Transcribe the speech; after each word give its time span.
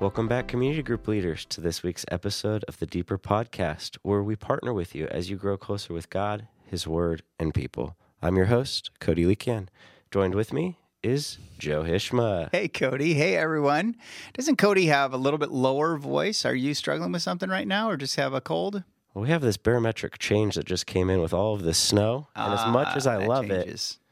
Welcome 0.00 0.28
back, 0.28 0.48
community 0.48 0.82
group 0.82 1.06
leaders, 1.08 1.44
to 1.46 1.60
this 1.60 1.82
week's 1.82 2.06
episode 2.10 2.64
of 2.66 2.78
the 2.78 2.86
Deeper 2.86 3.18
Podcast, 3.18 3.98
where 4.02 4.22
we 4.22 4.34
partner 4.34 4.72
with 4.72 4.94
you 4.94 5.06
as 5.08 5.28
you 5.28 5.36
grow 5.36 5.58
closer 5.58 5.92
with 5.92 6.08
God, 6.08 6.48
His 6.64 6.86
Word, 6.86 7.22
and 7.38 7.52
people. 7.52 7.96
I'm 8.22 8.36
your 8.36 8.46
host, 8.46 8.90
Cody 8.98 9.24
Leakian. 9.24 9.68
Joined 10.10 10.34
with 10.34 10.54
me 10.54 10.78
is 11.02 11.38
Joe 11.58 11.82
Hishma. 11.82 12.48
Hey, 12.50 12.66
Cody. 12.68 13.12
Hey, 13.14 13.36
everyone. 13.36 13.94
Doesn't 14.32 14.56
Cody 14.56 14.86
have 14.86 15.12
a 15.12 15.18
little 15.18 15.38
bit 15.38 15.50
lower 15.50 15.98
voice? 15.98 16.46
Are 16.46 16.54
you 16.54 16.72
struggling 16.72 17.12
with 17.12 17.22
something 17.22 17.50
right 17.50 17.68
now 17.68 17.90
or 17.90 17.96
just 17.98 18.16
have 18.16 18.32
a 18.32 18.40
cold? 18.40 18.82
Well, 19.12 19.22
we 19.24 19.28
have 19.28 19.42
this 19.42 19.56
barometric 19.58 20.18
change 20.18 20.54
that 20.54 20.64
just 20.66 20.86
came 20.86 21.10
in 21.10 21.20
with 21.20 21.34
all 21.34 21.54
of 21.54 21.62
this 21.62 21.78
snow. 21.78 22.28
And 22.34 22.54
as 22.54 22.66
much 22.66 22.96
as 22.96 23.06
I 23.06 23.22
Ah, 23.24 23.26
love 23.26 23.48
changes. 23.48 23.98
it, 24.00 24.09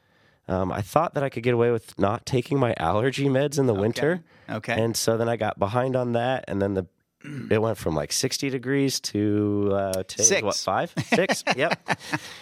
um, 0.49 0.71
I 0.71 0.81
thought 0.81 1.13
that 1.13 1.23
I 1.23 1.29
could 1.29 1.43
get 1.43 1.53
away 1.53 1.69
with 1.71 1.97
not 1.99 2.25
taking 2.25 2.59
my 2.59 2.73
allergy 2.77 3.25
meds 3.25 3.59
in 3.59 3.67
the 3.67 3.73
winter. 3.73 4.23
Okay. 4.49 4.81
And 4.81 4.97
so 4.97 5.15
then 5.15 5.29
I 5.29 5.37
got 5.37 5.59
behind 5.59 5.95
on 5.95 6.13
that. 6.13 6.45
And 6.47 6.59
then 6.61 6.73
the 6.73 6.87
it 7.51 7.61
went 7.61 7.77
from 7.77 7.95
like 7.95 8.11
60 8.11 8.49
degrees 8.49 8.99
to 9.01 9.71
uh, 9.73 10.03
Six. 10.09 10.41
what, 10.41 10.55
five? 10.55 10.93
Six? 11.05 11.43
yep. 11.55 11.77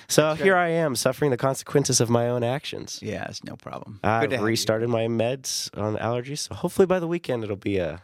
So 0.08 0.36
here 0.36 0.56
I 0.56 0.70
am 0.70 0.96
suffering 0.96 1.32
the 1.32 1.38
consequences 1.38 2.00
of 2.00 2.10
my 2.10 2.30
own 2.30 2.44
actions. 2.44 3.00
yeah 3.02 3.26
it's 3.28 3.44
no 3.44 3.56
problem. 3.56 4.00
I've 4.04 4.32
you. 4.32 4.42
restarted 4.42 4.88
my 4.88 5.08
meds 5.08 5.76
on 5.78 5.98
allergies. 5.98 6.48
So 6.48 6.56
hopefully 6.56 6.86
by 6.86 7.00
the 7.00 7.08
weekend 7.08 7.44
it'll 7.44 7.56
be 7.56 7.82
uh, 7.82 7.98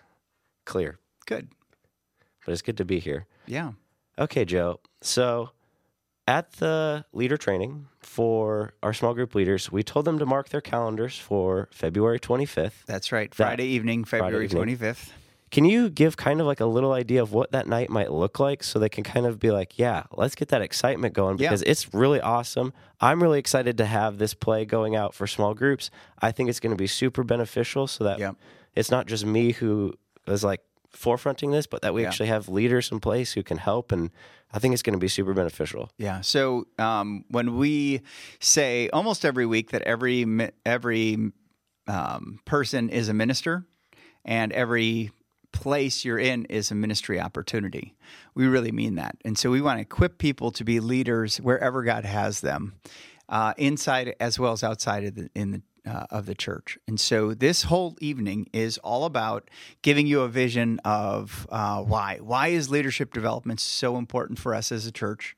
clear. 0.66 1.00
Good. 1.26 1.50
But 2.46 2.52
it's 2.52 2.62
good 2.62 2.78
to 2.78 2.86
be 2.86 3.00
here. 3.00 3.28
Yeah. 3.46 3.74
Okay, 4.20 4.44
Joe. 4.44 4.80
So 5.02 5.52
at 6.28 6.54
the 6.54 7.06
leader 7.14 7.38
training 7.38 7.88
for 8.02 8.74
our 8.82 8.94
small 8.94 9.14
group 9.14 9.36
leaders, 9.36 9.72
we 9.72 9.84
told 9.84 10.06
them 10.06 10.20
to 10.20 10.26
mark 10.26 10.50
their 10.50 10.62
calendars 10.62 11.18
for 11.18 11.68
February 11.72 12.20
25th. 12.20 12.86
That's 12.86 13.12
right. 13.12 13.34
Friday 13.34 13.66
evening, 13.66 14.04
February 14.06 14.46
evening. 14.46 14.78
25th. 14.78 15.10
Can 15.52 15.66
you 15.66 15.90
give 15.90 16.18
kind 16.18 16.42
of 16.42 16.48
like 16.48 16.60
a 16.62 16.66
little 16.66 16.94
idea 16.94 17.22
of 17.22 17.32
what 17.32 17.52
that 17.52 17.68
night 17.68 17.90
might 17.92 18.12
look 18.12 18.40
like 18.40 18.64
so 18.64 18.80
they 18.80 18.90
can 18.90 19.04
kind 19.04 19.28
of 19.28 19.38
be 19.40 19.52
like, 19.52 19.78
yeah, 19.78 20.04
let's 20.12 20.34
get 20.34 20.48
that 20.48 20.64
excitement 20.64 21.14
going 21.14 21.38
Yeah. 21.38 21.50
because 21.50 21.62
it's 21.62 21.94
really 21.94 22.20
awesome. 22.20 22.74
I'm 23.00 23.22
really 23.22 23.38
excited 23.38 23.78
to 23.78 23.86
have 23.86 24.18
this 24.18 24.34
play 24.34 24.66
going 24.66 24.96
out 24.96 25.14
for 25.14 25.28
small 25.28 25.54
groups. 25.54 25.92
I 26.20 26.32
think 26.32 26.50
it's 26.50 26.60
going 26.60 26.72
to 26.76 26.78
be 26.78 26.88
super 26.88 27.24
beneficial 27.24 27.86
so 27.86 28.04
that 28.06 28.18
Yep. 28.18 28.36
it's 28.76 28.90
not 28.90 29.06
just 29.06 29.26
me 29.28 29.52
who 29.52 29.94
is 30.26 30.44
like 30.44 30.62
forefronting 30.94 31.52
this, 31.52 31.68
but 31.68 31.82
that 31.82 31.94
we 31.94 32.02
Yeah. 32.04 32.08
actually 32.08 32.30
have 32.30 32.48
leaders 32.50 32.92
in 32.92 33.00
place 33.00 33.34
who 33.34 33.44
can 33.44 33.58
help. 33.58 33.92
And 33.92 34.12
I 34.54 34.60
think 34.60 34.74
it's 34.74 34.84
going 34.84 34.94
to 34.94 35.00
be 35.00 35.08
super 35.08 35.34
beneficial. 35.34 35.90
Yeah. 35.98 36.22
So 36.22 36.68
um, 36.80 37.26
when 37.30 37.58
we 37.58 38.02
say 38.40 38.90
almost 38.90 39.26
every 39.26 39.46
week 39.46 39.72
that 39.72 39.82
every 39.84 40.26
every 40.66 41.32
um, 41.88 42.40
person 42.46 42.90
is 42.90 43.10
a 43.10 43.14
minister, 43.14 43.66
and 44.24 44.52
every 44.54 45.12
place 45.52 46.06
you're 46.06 46.18
in 46.20 46.46
is 46.46 46.72
a 46.72 46.76
ministry 46.76 47.20
opportunity, 47.20 47.96
we 48.36 48.48
really 48.48 48.72
mean 48.72 48.96
that. 48.96 49.18
And 49.26 49.38
so 49.38 49.52
we 49.52 49.62
want 49.62 49.78
to 49.78 49.82
equip 49.82 50.18
people 50.18 50.52
to 50.52 50.64
be 50.64 50.80
leaders 50.80 51.38
wherever 51.42 51.84
God 51.84 52.06
has 52.06 52.40
them, 52.42 52.76
uh, 53.30 53.54
inside 53.58 54.16
as 54.20 54.40
well 54.40 54.54
as 54.54 54.64
outside 54.64 55.04
of 55.04 55.16
the 55.16 55.30
in 55.36 55.52
the 55.52 55.62
uh, 55.86 56.06
of 56.10 56.26
the 56.26 56.36
church. 56.36 56.78
And 56.88 57.00
so 57.00 57.34
this 57.34 57.64
whole 57.64 57.96
evening 58.00 58.50
is 58.54 58.78
all 58.80 59.06
about 59.06 59.50
giving 59.82 60.08
you 60.08 60.22
a 60.22 60.30
vision 60.30 60.80
of 60.86 61.48
uh, 61.50 61.82
why. 61.82 62.20
Why 62.22 62.48
is 62.50 62.70
leadership 62.70 63.14
development 63.14 63.60
so 63.60 63.98
important 63.98 64.40
for 64.40 64.54
us 64.54 64.72
as 64.72 64.86
a 64.86 64.92
church 64.92 65.36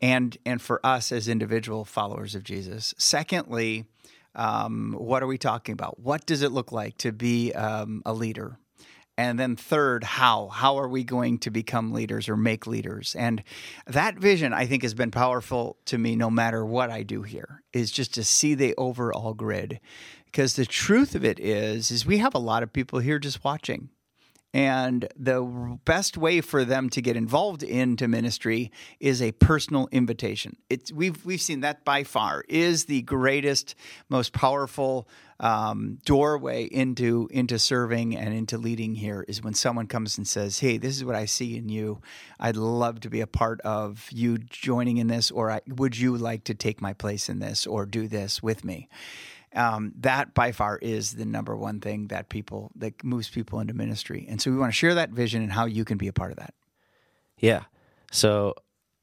and, 0.00 0.36
and 0.44 0.60
for 0.60 0.84
us 0.84 1.12
as 1.12 1.28
individual 1.28 1.84
followers 1.84 2.34
of 2.34 2.42
Jesus? 2.44 2.94
Secondly, 2.98 3.86
um, 4.34 4.94
what 4.98 5.22
are 5.22 5.26
we 5.26 5.38
talking 5.38 5.72
about? 5.72 5.98
What 5.98 6.26
does 6.26 6.42
it 6.42 6.52
look 6.52 6.72
like 6.72 6.98
to 6.98 7.12
be 7.12 7.52
um, 7.52 8.02
a 8.04 8.12
leader? 8.12 8.58
And 9.18 9.38
then 9.38 9.56
third, 9.56 10.04
how? 10.04 10.48
How 10.48 10.78
are 10.78 10.88
we 10.88 11.02
going 11.02 11.38
to 11.38 11.50
become 11.50 11.92
leaders 11.92 12.28
or 12.28 12.36
make 12.36 12.66
leaders? 12.66 13.14
And 13.18 13.42
that 13.86 14.18
vision, 14.18 14.52
I 14.52 14.66
think, 14.66 14.82
has 14.82 14.92
been 14.92 15.10
powerful 15.10 15.78
to 15.86 15.96
me 15.96 16.16
no 16.16 16.28
matter 16.28 16.64
what 16.66 16.90
I 16.90 17.02
do 17.02 17.22
here, 17.22 17.62
is 17.72 17.90
just 17.90 18.12
to 18.14 18.24
see 18.24 18.54
the 18.54 18.74
overall 18.76 19.32
grid. 19.32 19.80
Because 20.26 20.56
the 20.56 20.66
truth 20.66 21.14
of 21.14 21.24
it 21.24 21.40
is, 21.40 21.90
is 21.90 22.04
we 22.04 22.18
have 22.18 22.34
a 22.34 22.38
lot 22.38 22.62
of 22.62 22.72
people 22.72 22.98
here 22.98 23.18
just 23.18 23.42
watching. 23.42 23.88
And 24.54 25.06
the 25.16 25.78
best 25.84 26.16
way 26.16 26.40
for 26.40 26.64
them 26.64 26.88
to 26.90 27.02
get 27.02 27.16
involved 27.16 27.62
into 27.62 28.08
ministry 28.08 28.72
is 29.00 29.20
a 29.20 29.32
personal 29.32 29.86
invitation. 29.92 30.56
It's 30.70 30.90
we've 30.90 31.22
we've 31.26 31.42
seen 31.42 31.60
that 31.60 31.84
by 31.84 32.04
far 32.04 32.42
is 32.48 32.86
the 32.86 33.02
greatest, 33.02 33.74
most 34.08 34.32
powerful 34.32 35.08
um, 35.40 35.98
doorway 36.06 36.64
into 36.64 37.28
into 37.30 37.58
serving 37.58 38.16
and 38.16 38.32
into 38.32 38.56
leading 38.56 38.94
here 38.94 39.24
is 39.28 39.42
when 39.42 39.52
someone 39.52 39.88
comes 39.88 40.16
and 40.16 40.26
says, 40.26 40.60
"Hey, 40.60 40.78
this 40.78 40.96
is 40.96 41.04
what 41.04 41.16
I 41.16 41.26
see 41.26 41.56
in 41.58 41.68
you. 41.68 42.00
I'd 42.40 42.56
love 42.56 43.00
to 43.00 43.10
be 43.10 43.20
a 43.20 43.26
part 43.26 43.60
of 43.60 44.08
you 44.10 44.38
joining 44.38 44.96
in 44.96 45.08
this, 45.08 45.30
or 45.30 45.50
I, 45.50 45.60
would 45.66 45.98
you 45.98 46.16
like 46.16 46.44
to 46.44 46.54
take 46.54 46.80
my 46.80 46.94
place 46.94 47.28
in 47.28 47.40
this, 47.40 47.66
or 47.66 47.84
do 47.84 48.08
this 48.08 48.42
with 48.42 48.64
me?" 48.64 48.88
Um, 49.56 49.92
that 50.00 50.34
by 50.34 50.52
far 50.52 50.78
is 50.78 51.12
the 51.12 51.24
number 51.24 51.56
one 51.56 51.80
thing 51.80 52.08
that 52.08 52.28
people 52.28 52.70
that 52.76 53.02
moves 53.02 53.28
people 53.28 53.58
into 53.60 53.74
ministry 53.74 54.26
and 54.28 54.40
so 54.40 54.50
we 54.50 54.56
want 54.56 54.70
to 54.72 54.76
share 54.76 54.94
that 54.94 55.10
vision 55.10 55.42
and 55.42 55.52
how 55.52 55.64
you 55.64 55.84
can 55.84 55.96
be 55.98 56.08
a 56.08 56.12
part 56.12 56.30
of 56.30 56.36
that 56.36 56.54
Yeah. 57.38 57.64
So 58.12 58.54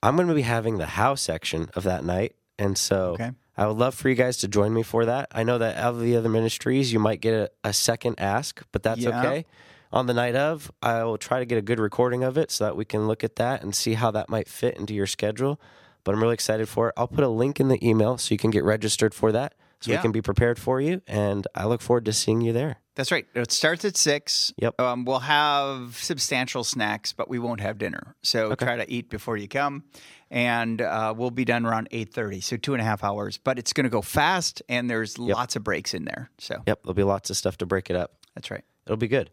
I'm 0.01 0.15
going 0.15 0.27
to 0.27 0.33
be 0.33 0.41
having 0.41 0.77
the 0.77 0.85
how 0.85 1.15
section 1.15 1.69
of 1.75 1.83
that 1.83 2.03
night. 2.03 2.35
And 2.59 2.77
so 2.77 3.13
Okay. 3.13 3.31
I 3.55 3.67
would 3.67 3.77
love 3.77 3.93
for 3.95 4.09
you 4.09 4.15
guys 4.15 4.37
to 4.37 4.47
join 4.47 4.73
me 4.73 4.83
for 4.83 5.05
that. 5.05 5.27
I 5.31 5.43
know 5.43 5.57
that 5.59 5.77
out 5.77 5.93
of 5.93 6.01
the 6.01 6.15
other 6.17 6.29
ministries, 6.29 6.91
you 6.91 6.99
might 6.99 7.21
get 7.21 7.33
a, 7.33 7.51
a 7.63 7.73
second 7.73 8.15
ask, 8.19 8.63
but 8.71 8.81
that's 8.83 9.01
Yeah. 9.01 9.19
okay. 9.19 9.45
On 9.91 10.07
the 10.07 10.13
night 10.13 10.35
of, 10.35 10.71
I 10.81 11.03
will 11.03 11.19
try 11.19 11.37
to 11.39 11.45
get 11.45 11.57
a 11.59 11.61
good 11.61 11.79
recording 11.79 12.23
of 12.23 12.37
it 12.37 12.49
so 12.49 12.63
that 12.65 12.75
we 12.75 12.83
can 12.85 13.07
look 13.07 13.23
at 13.23 13.35
that 13.35 13.61
and 13.61 13.75
see 13.75 13.93
how 13.93 14.09
that 14.11 14.27
might 14.29 14.47
fit 14.49 14.75
into 14.77 14.93
your 14.95 15.05
schedule. 15.07 15.59
But 16.03 16.15
I'm 16.15 16.21
really 16.21 16.33
excited 16.33 16.67
for 16.67 16.89
it. 16.89 16.93
I'll 16.97 17.07
put 17.07 17.23
a 17.23 17.29
link 17.29 17.59
in 17.59 17.67
the 17.67 17.79
email 17.87 18.17
so 18.17 18.33
you 18.33 18.39
can 18.39 18.49
get 18.49 18.63
registered 18.63 19.13
for 19.13 19.31
that 19.31 19.53
so 19.83 19.91
Yeah. 19.91 19.97
we 19.97 20.01
can 20.01 20.11
be 20.11 20.21
prepared 20.21 20.57
for 20.57 20.79
you. 20.81 21.01
And 21.07 21.45
I 21.53 21.65
look 21.65 21.81
forward 21.81 22.05
to 22.05 22.13
seeing 22.13 22.41
you 22.41 22.53
there. 22.53 22.77
that's 22.95 23.11
right 23.11 23.25
it 23.35 23.51
starts 23.51 23.83
at 23.85 23.97
six 23.97 24.53
Yep. 24.57 24.79
um, 24.79 25.03
we'll 25.05 25.19
have 25.19 25.97
substantial 25.97 26.63
snacks 26.63 27.11
but 27.11 27.27
we 27.27 27.39
won't 27.39 27.59
have 27.61 27.77
dinner 27.79 28.15
so 28.21 28.51
Okay. 28.51 28.65
try 28.65 28.75
to 28.77 28.87
eat 28.91 29.09
before 29.09 29.35
you 29.35 29.47
come 29.47 29.83
and 30.29 30.79
uh, 30.81 31.13
we'll 31.17 31.31
be 31.31 31.43
done 31.45 31.65
around 31.65 31.89
8.30 31.91 32.43
so 32.43 32.55
two 32.57 32.73
and 32.73 32.81
a 32.81 32.85
half 32.85 33.03
hours 33.03 33.37
but 33.39 33.57
it's 33.59 33.73
going 33.73 33.85
to 33.85 33.89
go 33.89 34.01
fast 34.03 34.61
and 34.69 34.89
there's 34.89 35.17
lots 35.19 35.55
of 35.55 35.63
breaks 35.63 35.93
in 35.95 36.05
there 36.05 36.29
so 36.37 36.61
Yep. 36.67 36.83
There'll 36.83 36.93
be 36.93 37.03
lots 37.03 37.29
of 37.31 37.37
stuff 37.37 37.57
to 37.57 37.65
break 37.65 37.89
it 37.89 37.95
up. 37.95 38.11
that's 38.35 38.49
right 38.51 38.63
It'll 38.85 38.97
be 38.97 39.07
good. 39.07 39.31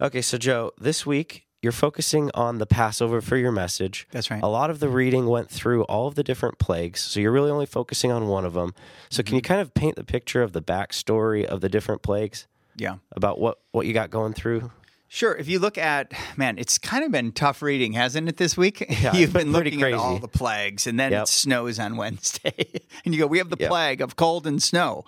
Okay, 0.00 0.22
so 0.22 0.38
Joe, 0.38 0.70
this 0.78 1.04
week 1.04 1.44
you're 1.62 1.72
focusing 1.72 2.30
on 2.34 2.58
the 2.58 2.66
Passover 2.66 3.20
for 3.20 3.36
your 3.36 3.52
message. 3.52 4.06
That's 4.10 4.30
right. 4.30 4.42
A 4.42 4.48
lot 4.48 4.68
of 4.68 4.80
the 4.80 4.88
reading 4.88 5.26
went 5.26 5.48
through 5.48 5.84
all 5.84 6.08
of 6.08 6.16
the 6.16 6.24
different 6.24 6.58
plagues, 6.58 7.00
so 7.00 7.20
you're 7.20 7.32
really 7.32 7.50
only 7.50 7.66
focusing 7.66 8.10
on 8.10 8.26
one 8.26 8.44
of 8.44 8.52
them. 8.52 8.74
So 9.08 9.22
can 9.22 9.36
you 9.36 9.42
kind 9.42 9.60
of 9.60 9.72
paint 9.74 9.96
the 9.96 10.04
picture 10.04 10.42
of 10.42 10.52
the 10.52 10.62
backstory 10.62 11.44
of 11.44 11.60
the 11.60 11.68
different 11.68 12.02
plagues 12.02 12.46
yeah 12.76 12.96
about 13.12 13.38
what 13.38 13.58
what 13.70 13.86
you 13.86 13.92
got 13.94 14.10
going 14.10 14.32
through? 14.34 14.70
Sure. 15.08 15.34
If 15.34 15.46
you 15.46 15.58
look 15.58 15.76
at, 15.76 16.12
man, 16.38 16.56
it's 16.56 16.78
kind 16.78 17.04
of 17.04 17.10
been 17.12 17.32
tough 17.32 17.60
reading, 17.60 17.92
hasn't 17.92 18.30
it, 18.30 18.38
this 18.38 18.56
week? 18.56 18.80
it's 18.88 19.02
You've 19.14 19.30
been 19.34 19.42
been 19.48 19.52
looking 19.52 19.82
at 19.82 19.92
all 19.92 20.18
the 20.18 20.26
plagues, 20.26 20.86
and 20.86 20.98
then 20.98 21.12
Yep. 21.12 21.22
it 21.24 21.28
snows 21.28 21.78
on 21.78 21.96
Wednesday. 22.02 22.80
and 23.04 23.12
you 23.14 23.20
go, 23.20 23.26
we 23.26 23.36
have 23.36 23.50
the 23.50 23.58
Yep. 23.60 23.68
plague 23.68 24.00
of 24.00 24.16
cold 24.16 24.46
and 24.46 24.62
snow. 24.62 25.04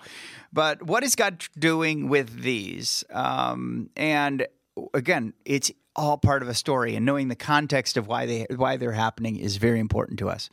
But 0.53 0.83
what 0.83 1.03
is 1.03 1.15
God 1.15 1.43
doing 1.57 2.07
with 2.07 2.43
these? 2.43 3.03
Um, 3.09 3.89
and 3.97 4.45
again, 4.93 5.33
it's 5.43 5.71
all 5.95 6.17
part 6.17 6.41
of 6.41 6.49
a 6.49 6.53
story, 6.53 6.95
and 6.95 7.05
knowing 7.05 7.27
the 7.27 7.35
context 7.35 7.97
of 7.97 8.07
why 8.07 8.25
they 8.25 8.47
why 8.55 8.77
they're 8.77 8.91
happening 8.91 9.37
is 9.37 9.57
very 9.57 9.79
important 9.79 10.19
to 10.19 10.29
us. 10.29 10.49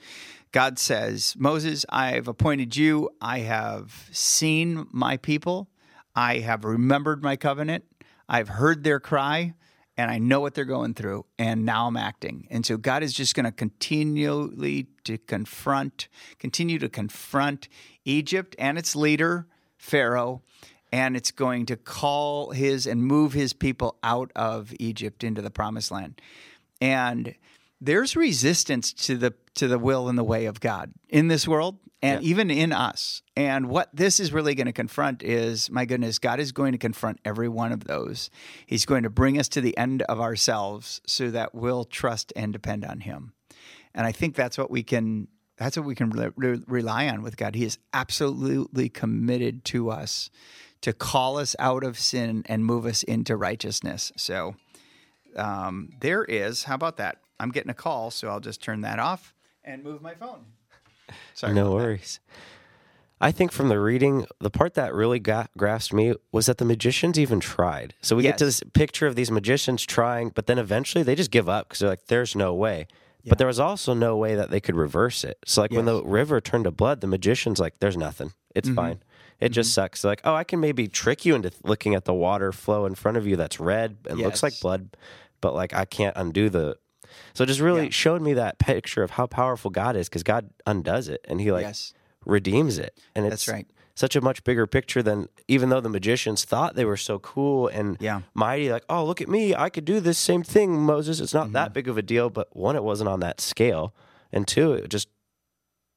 God 0.52 0.78
says, 0.78 1.34
Moses, 1.38 1.86
I've 1.88 2.28
appointed 2.28 2.76
you. 2.76 3.10
I 3.20 3.40
have 3.40 4.08
seen 4.12 4.86
my 4.92 5.16
people. 5.16 5.70
I 6.14 6.38
have 6.38 6.64
remembered 6.64 7.22
my 7.22 7.36
covenant. 7.36 7.84
I've 8.28 8.48
heard 8.48 8.84
their 8.84 9.00
cry 9.00 9.54
and 9.96 10.10
I 10.10 10.18
know 10.18 10.40
what 10.40 10.54
they're 10.54 10.64
going 10.64 10.94
through 10.94 11.24
and 11.38 11.64
now 11.64 11.86
I'm 11.86 11.96
acting. 11.96 12.46
And 12.50 12.64
so 12.66 12.76
God 12.76 13.02
is 13.02 13.14
just 13.14 13.34
going 13.34 13.44
to 13.44 13.52
continually 13.52 14.88
to 15.04 15.16
confront 15.18 16.08
continue 16.38 16.78
to 16.78 16.88
confront 16.88 17.68
Egypt 18.04 18.54
and 18.58 18.76
its 18.76 18.94
leader 18.94 19.46
Pharaoh 19.78 20.42
and 20.92 21.16
it's 21.16 21.30
going 21.30 21.66
to 21.66 21.76
call 21.76 22.50
his 22.50 22.86
and 22.86 23.02
move 23.02 23.32
his 23.32 23.52
people 23.52 23.96
out 24.02 24.30
of 24.36 24.74
Egypt 24.78 25.24
into 25.24 25.40
the 25.40 25.50
promised 25.50 25.90
land. 25.90 26.20
And 26.80 27.34
there's 27.80 28.14
resistance 28.14 28.92
to 28.92 29.16
the 29.16 29.34
to 29.54 29.68
the 29.68 29.78
will 29.78 30.08
and 30.08 30.16
the 30.16 30.24
way 30.24 30.46
of 30.46 30.60
God 30.60 30.92
in 31.08 31.28
this 31.28 31.46
world 31.48 31.78
and 32.02 32.22
even 32.22 32.50
in 32.50 32.72
us. 32.72 33.22
And 33.36 33.68
what 33.68 33.88
this 33.92 34.18
is 34.18 34.32
really 34.32 34.54
going 34.54 34.66
to 34.66 34.72
confront 34.72 35.22
is 35.22 35.70
my 35.70 35.84
goodness, 35.84 36.18
God 36.18 36.40
is 36.40 36.52
going 36.52 36.72
to 36.72 36.78
confront 36.78 37.20
every 37.24 37.48
one 37.48 37.72
of 37.72 37.84
those. 37.84 38.30
He's 38.66 38.86
going 38.86 39.04
to 39.04 39.10
bring 39.10 39.38
us 39.38 39.48
to 39.50 39.60
the 39.60 39.76
end 39.76 40.02
of 40.02 40.20
ourselves 40.20 41.00
so 41.06 41.30
that 41.30 41.54
we'll 41.54 41.84
trust 41.84 42.32
and 42.34 42.52
depend 42.52 42.84
on 42.84 43.00
him. 43.00 43.32
And 43.94 44.06
I 44.06 44.12
think 44.12 44.34
that's 44.34 44.58
what 44.58 44.70
we 44.70 44.82
can 44.82 45.28
that's 45.62 45.76
what 45.76 45.86
we 45.86 45.94
can 45.94 46.10
re- 46.10 46.30
re- 46.36 46.62
rely 46.66 47.08
on 47.08 47.22
with 47.22 47.36
God. 47.36 47.54
He 47.54 47.64
is 47.64 47.78
absolutely 47.92 48.88
committed 48.88 49.64
to 49.66 49.90
us 49.90 50.30
to 50.82 50.92
call 50.92 51.38
us 51.38 51.54
out 51.58 51.84
of 51.84 51.98
sin 51.98 52.42
and 52.46 52.64
move 52.64 52.86
us 52.86 53.02
into 53.02 53.36
righteousness. 53.36 54.12
So 54.16 54.56
um, 55.36 55.90
there 56.00 56.24
is, 56.24 56.64
how 56.64 56.74
about 56.74 56.96
that? 56.96 57.18
I'm 57.38 57.50
getting 57.50 57.70
a 57.70 57.74
call, 57.74 58.10
so 58.10 58.28
I'll 58.28 58.40
just 58.40 58.62
turn 58.62 58.82
that 58.82 58.98
off 58.98 59.34
and 59.64 59.82
move 59.82 60.02
my 60.02 60.14
phone. 60.14 60.44
Sorry. 61.34 61.54
no 61.54 61.72
worries. 61.72 62.20
I 63.20 63.30
think 63.30 63.52
from 63.52 63.68
the 63.68 63.78
reading, 63.78 64.26
the 64.40 64.50
part 64.50 64.74
that 64.74 64.92
really 64.92 65.20
got 65.20 65.50
grasped 65.56 65.94
me 65.94 66.14
was 66.32 66.46
that 66.46 66.58
the 66.58 66.64
magicians 66.64 67.20
even 67.20 67.38
tried. 67.38 67.94
So 68.02 68.16
we 68.16 68.24
get 68.24 68.36
to 68.38 68.44
this 68.44 68.62
picture 68.72 69.06
of 69.06 69.14
these 69.14 69.30
magicians 69.30 69.84
trying, 69.86 70.30
but 70.30 70.48
then 70.48 70.58
eventually 70.58 71.04
they 71.04 71.14
just 71.14 71.30
give 71.30 71.48
up 71.48 71.68
because 71.68 71.78
they're 71.78 71.90
like, 71.90 72.06
"There's 72.06 72.34
no 72.34 72.52
way." 72.52 72.88
But 73.24 73.38
there 73.38 73.46
was 73.46 73.60
also 73.60 73.94
no 73.94 74.16
way 74.16 74.34
that 74.34 74.50
they 74.50 74.60
could 74.60 74.74
reverse 74.76 75.22
it. 75.24 75.38
So 75.46 75.60
like 75.62 75.70
when 75.70 75.86
Yes. 75.86 75.94
Mm-hmm. 75.94 76.06
the 76.06 76.12
river 76.12 76.40
turned 76.40 76.64
to 76.64 76.70
blood, 76.70 77.00
the 77.00 77.06
magicians 77.06 77.60
like, 77.60 77.78
"There's 77.78 77.96
nothing. 77.96 78.32
It's 78.54 78.68
fine. 78.68 79.02
It 79.40 79.50
just 79.50 79.72
sucks." 79.72 80.02
They're 80.02 80.10
like, 80.12 80.20
"Oh, 80.24 80.34
I 80.34 80.44
can 80.44 80.60
maybe 80.60 80.88
trick 80.88 81.24
you 81.24 81.34
into 81.34 81.50
looking 81.64 81.94
at 81.94 82.04
the 82.04 82.14
water 82.14 82.52
flow 82.52 82.84
in 82.86 82.94
front 82.94 83.16
of 83.16 83.26
you 83.26 83.36
that's 83.36 83.60
red 83.60 83.96
and 84.08 84.18
looks 84.18 84.42
like 84.42 84.58
blood, 84.60 84.96
but 85.40 85.54
like 85.54 85.72
I 85.72 85.84
can't 85.84 86.16
undo 86.16 86.48
the." 86.50 86.76
So 87.34 87.44
it 87.44 87.46
just 87.46 87.60
really 87.60 87.84
Yeah. 87.84 87.90
showed 87.90 88.22
me 88.22 88.32
that 88.34 88.58
picture 88.58 89.02
of 89.02 89.12
how 89.12 89.26
powerful 89.26 89.70
God 89.70 89.96
is 89.96 90.08
because 90.08 90.22
God 90.22 90.50
undoes 90.66 91.08
it 91.08 91.24
and 91.28 91.40
He 91.40 91.52
like 91.52 91.62
Yes. 91.62 91.92
redeems 92.24 92.78
it. 92.78 92.98
And 93.14 93.26
it's 93.26 93.46
That's 93.46 93.48
right. 93.48 93.66
Such 94.02 94.16
a 94.16 94.20
much 94.20 94.42
bigger 94.42 94.66
picture 94.66 95.00
than 95.02 95.28
even 95.46 95.68
though 95.68 95.80
the 95.80 95.88
magicians 95.88 96.44
thought 96.44 96.74
they 96.74 96.84
were 96.84 96.96
so 96.96 97.20
cool 97.20 97.68
and 97.68 97.96
Yeah. 98.00 98.22
mighty, 98.34 98.68
like, 98.72 98.84
oh, 98.88 99.04
look 99.04 99.20
at 99.20 99.28
me, 99.28 99.54
I 99.54 99.68
could 99.70 99.84
do 99.84 100.00
this 100.00 100.18
same 100.18 100.42
thing, 100.42 100.70
Moses. 100.92 101.20
It's 101.20 101.32
not 101.32 101.44
Mm-hmm. 101.46 101.52
that 101.52 101.72
big 101.72 101.86
of 101.88 101.96
a 101.96 102.02
deal. 102.02 102.28
But 102.28 102.48
one, 102.56 102.74
it 102.74 102.82
wasn't 102.82 103.08
on 103.08 103.20
that 103.20 103.40
scale. 103.40 103.94
And 104.32 104.48
two, 104.48 104.72
it 104.72 104.88
just 104.90 105.06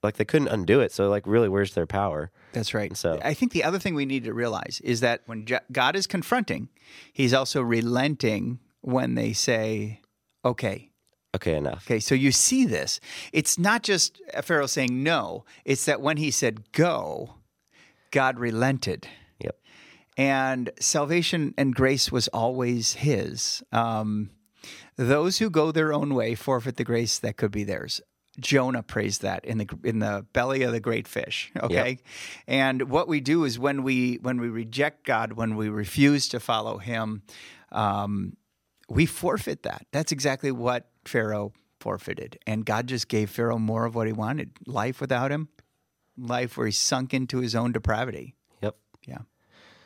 like 0.04 0.18
they 0.18 0.26
couldn't 0.26 0.50
undo 0.50 0.82
it. 0.82 0.92
So, 0.92 1.10
like, 1.10 1.26
really, 1.26 1.50
where's 1.50 1.74
their 1.74 1.88
power? 1.88 2.30
That's 2.54 2.76
right. 2.76 2.92
And 2.92 2.98
So- 2.98 3.20
I 3.24 3.34
think 3.34 3.54
the 3.54 3.64
other 3.64 3.80
thing 3.80 3.96
we 3.96 4.06
need 4.06 4.24
to 4.26 4.34
realize 4.34 4.80
is 4.84 5.00
that 5.00 5.22
when 5.26 5.48
God 5.72 5.96
is 5.96 6.06
confronting, 6.06 6.70
He's 7.12 7.34
also 7.34 7.60
relenting 7.64 8.60
when 8.82 9.16
they 9.16 9.34
say, 9.34 10.02
"Okay, 10.44 10.92
Okay, 11.36 11.56
enough. 11.56 11.86
okay." 11.88 12.00
So 12.00 12.14
you 12.14 12.32
see 12.32 12.66
this. 12.68 13.00
It's 13.34 13.58
not 13.58 13.82
just 13.82 14.22
Pharaoh 14.44 14.68
saying 14.68 15.02
no. 15.02 15.44
It's 15.66 15.86
that 15.86 16.02
when 16.02 16.18
he 16.18 16.30
said 16.30 16.72
go, 16.72 17.36
God 18.16 18.40
relented, 18.40 19.10
Yep. 19.42 19.58
and 20.16 20.72
salvation 20.80 21.54
and 21.58 21.76
grace 21.76 22.14
was 22.14 22.30
always 22.30 22.94
His. 22.94 23.62
Um, 23.74 24.30
those 24.96 25.40
who 25.40 25.50
go 25.50 25.74
their 25.74 25.92
own 25.92 26.16
way 26.16 26.34
forfeit 26.34 26.78
the 26.78 26.86
grace 26.86 27.20
that 27.20 27.36
could 27.36 27.52
be 27.52 27.66
theirs. 27.66 28.00
Jonah 28.40 28.84
praised 28.84 29.22
that 29.22 29.44
in 29.44 29.58
the 29.58 29.68
in 29.84 30.00
the 30.00 30.26
belly 30.32 30.62
of 30.64 30.72
the 30.72 30.80
great 30.80 31.10
fish. 31.10 31.52
Okay, 31.62 32.00
and 32.48 32.84
what 32.90 33.10
we 33.10 33.20
do 33.20 33.44
is 33.44 33.60
when 33.60 33.84
we 33.84 34.16
when 34.22 34.40
we 34.40 34.48
reject 34.48 35.06
God, 35.06 35.34
when 35.34 35.58
we 35.58 35.68
refuse 35.68 36.30
to 36.30 36.40
follow 36.40 36.78
Him, 36.78 37.22
um, 37.74 38.38
we 38.88 39.06
forfeit 39.06 39.64
that. 39.64 39.88
That's 39.92 40.14
exactly 40.14 40.52
what 40.54 40.88
Pharaoh 41.04 41.52
forfeited, 41.82 42.40
and 42.48 42.66
God 42.66 42.88
just 42.88 43.10
gave 43.10 43.30
Pharaoh 43.30 43.60
more 43.60 43.84
of 43.86 43.94
what 43.94 44.08
he 44.08 44.14
wanted: 44.14 44.52
life 44.66 45.02
without 45.02 45.32
him, 45.32 45.50
life 46.18 46.58
where 46.58 46.68
he 46.68 46.72
sunk 46.72 47.14
into 47.14 47.40
his 47.40 47.56
own 47.56 47.72
depravity. 47.72 48.36
Yep. 48.62 48.76
Yeah. 49.08 49.20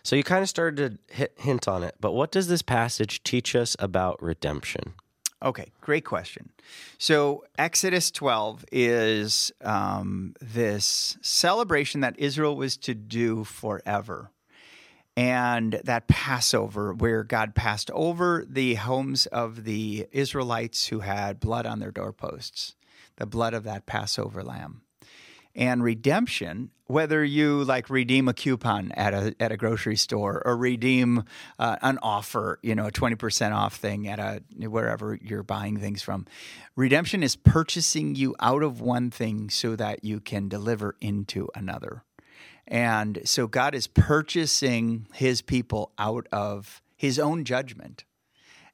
So 0.03 0.15
you 0.15 0.23
kind 0.23 0.41
of 0.41 0.49
started 0.49 0.99
to 1.09 1.15
hit, 1.15 1.33
hint 1.37 1.67
on 1.67 1.83
it, 1.83 1.95
but 1.99 2.13
what 2.13 2.31
does 2.31 2.47
this 2.47 2.61
passage 2.61 3.23
teach 3.23 3.55
us 3.55 3.75
about 3.79 4.21
redemption? 4.21 4.93
Okay, 5.41 5.71
great 5.79 6.03
question. 6.03 6.51
So, 6.97 7.45
Exodus 7.57 8.11
12 8.11 8.65
is 8.73 9.53
um, 9.61 10.35
this 10.41 11.17
celebration 11.21 12.01
that 12.01 12.19
Israel 12.19 12.57
was 12.57 12.75
to 12.77 12.93
do 12.93 13.45
forever. 13.45 14.31
And 15.15 15.81
that 15.83 16.07
Passover, 16.07 16.93
where 16.93 17.23
God 17.23 17.55
passed 17.55 17.91
over 17.91 18.45
the 18.47 18.75
homes 18.75 19.25
of 19.27 19.63
the 19.63 20.07
Israelites 20.11 20.87
who 20.87 20.99
had 20.99 21.39
blood 21.39 21.65
on 21.65 21.79
their 21.79 21.91
doorposts, 21.91 22.75
the 23.17 23.25
blood 23.25 23.53
of 23.53 23.63
that 23.63 23.85
Passover 23.85 24.43
lamb. 24.43 24.81
And 25.55 25.83
redemption, 25.83 26.69
whether 26.85 27.23
you 27.23 27.63
like 27.63 27.89
redeem 27.89 28.27
a 28.27 28.33
coupon 28.33 28.91
at 28.93 29.13
a 29.13 29.35
at 29.39 29.51
a 29.51 29.57
grocery 29.57 29.95
store 29.95 30.41
or 30.45 30.55
redeem 30.55 31.23
uh, 31.57 31.77
an 31.81 31.97
offer, 32.01 32.59
you 32.61 32.75
know, 32.75 32.85
a 32.85 32.91
twenty 32.91 33.15
percent 33.15 33.53
off 33.53 33.75
thing 33.75 34.07
at 34.07 34.19
a 34.19 34.41
wherever 34.67 35.17
you're 35.21 35.43
buying 35.43 35.77
things 35.77 36.01
from, 36.01 36.25
redemption 36.75 37.23
is 37.23 37.35
purchasing 37.35 38.15
you 38.15 38.35
out 38.39 38.63
of 38.63 38.79
one 38.79 39.09
thing 39.09 39.49
so 39.49 39.75
that 39.75 40.03
you 40.03 40.19
can 40.19 40.47
deliver 40.47 40.95
into 41.01 41.49
another. 41.55 42.03
And 42.67 43.21
so 43.25 43.47
God 43.47 43.73
is 43.73 43.87
purchasing 43.87 45.07
His 45.13 45.41
people 45.41 45.91
out 45.97 46.27
of 46.31 46.81
His 46.95 47.17
own 47.17 47.43
judgment 47.43 48.05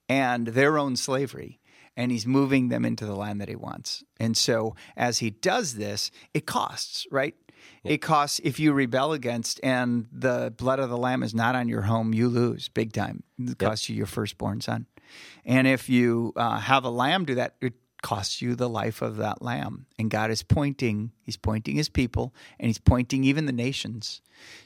and 0.09 0.47
their 0.47 0.77
own 0.77 0.97
slavery 0.97 1.59
and 1.97 2.11
he's 2.11 2.25
moving 2.25 2.69
them 2.69 2.85
into 2.85 3.05
the 3.05 3.15
land 3.15 3.41
that 3.41 3.49
he 3.49 3.55
wants. 3.55 4.03
And 4.19 4.35
so 4.35 4.75
as 4.95 5.19
he 5.19 5.29
does 5.29 5.75
this, 5.75 6.11
it 6.33 6.45
costs, 6.45 7.07
right? 7.11 7.35
It 7.83 7.97
costs 7.99 8.39
if 8.43 8.59
you 8.59 8.73
rebel 8.73 9.13
against 9.13 9.59
and 9.63 10.07
the 10.11 10.53
blood 10.55 10.79
of 10.79 10.89
the 10.89 10.97
lamb 10.97 11.23
is 11.23 11.33
not 11.33 11.55
on 11.55 11.67
your 11.67 11.83
home, 11.83 12.13
you 12.13 12.29
lose 12.29 12.67
big 12.67 12.93
time. 12.93 13.23
It 13.39 13.57
costs 13.59 13.89
you 13.89 13.95
your 13.95 14.07
firstborn 14.07 14.61
son. 14.61 14.87
And 15.45 15.67
if 15.67 15.87
you 15.87 16.33
uh, 16.35 16.59
have 16.59 16.83
a 16.83 16.89
lamb 16.89 17.25
do 17.25 17.35
that, 17.35 17.55
it 17.61 17.73
costs 18.05 18.39
you 18.39 18.53
the 18.53 18.69
life 18.69 19.01
of 19.01 19.17
that 19.17 19.41
lamb. 19.41 19.87
And 19.97 20.11
God 20.11 20.29
is 20.29 20.43
pointing, 20.43 21.11
he's 21.23 21.37
pointing 21.37 21.75
his 21.75 21.89
people 21.89 22.35
and 22.59 22.67
he's 22.67 22.77
pointing 22.77 23.23
even 23.23 23.47
the 23.47 23.51
nations 23.51 24.21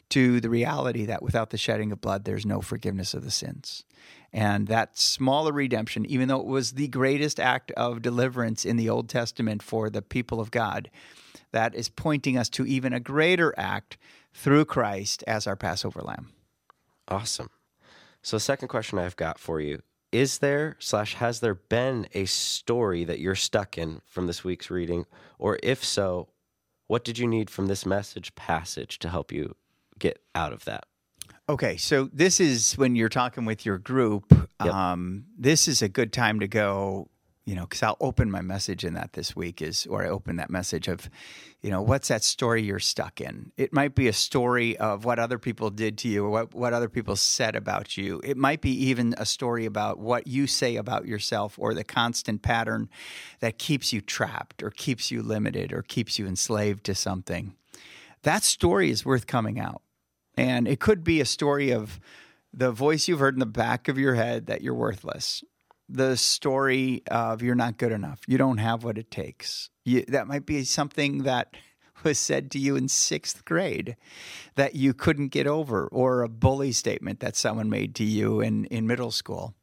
to 0.09 0.41
the 0.41 0.49
reality 0.49 1.05
that 1.05 1.23
without 1.23 1.49
the 1.49 1.57
shedding 1.57 1.93
of 1.93 2.01
blood, 2.01 2.25
there's 2.25 2.45
no 2.45 2.59
forgiveness 2.59 3.13
of 3.13 3.23
the 3.23 3.31
sins. 3.31 3.85
And 4.33 4.67
that 4.67 4.97
smaller 4.97 5.53
redemption, 5.53 6.05
even 6.05 6.27
though 6.27 6.41
it 6.41 6.47
was 6.47 6.73
the 6.73 6.89
greatest 6.89 7.39
act 7.39 7.71
of 7.77 8.01
deliverance 8.01 8.65
in 8.65 8.75
the 8.75 8.89
Old 8.89 9.07
Testament 9.07 9.63
for 9.63 9.89
the 9.89 10.01
people 10.01 10.41
of 10.41 10.51
God, 10.51 10.91
that 11.53 11.73
is 11.73 11.87
pointing 11.87 12.37
us 12.37 12.49
to 12.49 12.65
even 12.65 12.91
a 12.91 12.99
greater 12.99 13.53
act 13.57 13.97
through 14.33 14.65
Christ 14.65 15.23
as 15.25 15.47
our 15.47 15.55
Passover 15.55 16.01
lamb. 16.01 16.33
Awesome. 17.07 17.51
So, 18.21 18.35
the 18.35 18.41
second 18.41 18.67
question 18.67 18.99
I've 18.99 19.15
got 19.15 19.39
for 19.39 19.61
you 19.61 19.81
is 20.11 20.39
there 20.39 20.75
slash 20.79 21.15
has 21.15 21.39
there 21.39 21.55
been 21.55 22.07
a 22.13 22.25
story 22.25 23.03
that 23.03 23.19
you're 23.19 23.35
stuck 23.35 23.77
in 23.77 24.01
from 24.05 24.27
this 24.27 24.43
week's 24.43 24.69
reading, 24.69 25.05
or 25.37 25.59
if 25.61 25.83
so, 25.83 26.29
what 26.87 27.03
did 27.03 27.19
you 27.19 27.27
need 27.27 27.49
from 27.49 27.67
this 27.67 27.85
message 27.85 28.33
passage 28.35 28.99
to 28.99 29.09
help 29.09 29.31
you 29.31 29.55
get 29.99 30.21
out 30.33 30.53
of 30.53 30.65
that? 30.65 30.85
Okay, 31.47 31.77
so 31.77 32.09
this 32.13 32.39
is 32.39 32.73
when 32.73 32.95
you're 32.95 33.09
talking 33.09 33.45
with 33.45 33.65
your 33.65 33.77
group. 33.77 34.25
Yep. 34.63 34.73
Um, 34.73 35.25
this 35.37 35.67
is 35.67 35.81
a 35.81 35.89
good 35.89 36.13
time 36.13 36.39
to 36.41 36.47
go, 36.47 37.09
you 37.49 37.55
know, 37.55 37.63
because 37.63 37.81
I'll 37.81 37.97
open 37.99 38.29
my 38.29 38.41
message 38.41 38.85
in 38.85 38.93
that 38.93 39.13
this 39.13 39.35
week 39.35 39.59
is, 39.59 39.87
or 39.87 40.05
I 40.05 40.09
open 40.09 40.35
that 40.35 40.51
message 40.51 40.87
of, 40.87 41.09
you 41.63 41.71
know, 41.71 41.81
what's 41.81 42.09
that 42.09 42.23
story 42.23 42.61
you're 42.61 42.77
stuck 42.77 43.19
in? 43.19 43.51
It 43.57 43.73
might 43.73 43.95
be 43.95 44.07
a 44.07 44.13
story 44.13 44.77
of 44.77 45.03
what 45.03 45.17
other 45.17 45.39
people 45.39 45.71
did 45.71 45.97
to 45.99 46.07
you 46.07 46.25
or 46.25 46.29
what, 46.29 46.53
what 46.53 46.73
other 46.73 46.89
people 46.89 47.15
said 47.15 47.55
about 47.55 47.97
you. 47.97 48.21
It 48.23 48.37
might 48.37 48.61
be 48.61 48.69
even 48.85 49.15
a 49.17 49.25
story 49.25 49.65
about 49.65 49.97
what 49.97 50.27
you 50.27 50.45
say 50.45 50.75
about 50.75 51.07
yourself 51.07 51.57
or 51.57 51.73
the 51.73 51.83
constant 51.83 52.43
pattern 52.43 52.87
that 53.39 53.57
keeps 53.57 53.91
you 53.91 53.99
trapped 53.99 54.61
or 54.61 54.69
keeps 54.69 55.09
you 55.09 55.23
limited 55.23 55.73
or 55.73 55.81
keeps 55.81 56.19
you 56.19 56.27
enslaved 56.27 56.83
to 56.83 56.93
something. 56.93 57.55
That 58.21 58.43
story 58.43 58.91
is 58.91 59.03
worth 59.03 59.25
coming 59.25 59.59
out. 59.59 59.81
And 60.37 60.67
it 60.67 60.79
could 60.79 61.03
be 61.03 61.19
a 61.19 61.25
story 61.25 61.71
of 61.71 61.99
the 62.53 62.71
voice 62.71 63.07
you've 63.07 63.19
heard 63.19 63.33
in 63.33 63.39
the 63.39 63.47
back 63.47 63.87
of 63.87 63.97
your 63.97 64.13
head 64.13 64.45
that 64.45 64.61
you're 64.61 64.75
worthless, 64.75 65.43
the 65.89 66.15
story 66.15 67.01
of 67.09 67.41
you're 67.41 67.55
not 67.55 67.77
good 67.77 67.91
enough, 67.91 68.21
you 68.27 68.37
don't 68.37 68.59
have 68.59 68.83
what 68.83 68.97
it 68.97 69.09
takes. 69.09 69.69
You, 69.83 70.05
that 70.07 70.27
might 70.27 70.45
be 70.45 70.63
something 70.63 71.23
that 71.23 71.55
was 72.03 72.19
said 72.19 72.51
to 72.51 72.59
you 72.59 72.75
in 72.75 72.87
sixth 72.87 73.43
grade 73.43 73.97
that 74.55 74.75
you 74.75 74.93
couldn't 74.93 75.29
get 75.29 75.47
over, 75.47 75.87
or 75.87 76.21
a 76.21 76.29
bully 76.29 76.71
statement 76.71 77.19
that 77.19 77.35
someone 77.35 77.69
made 77.69 77.95
to 77.95 78.03
you 78.03 78.39
in, 78.39 78.65
in 78.65 78.87
middle 78.87 79.11
school. 79.11 79.55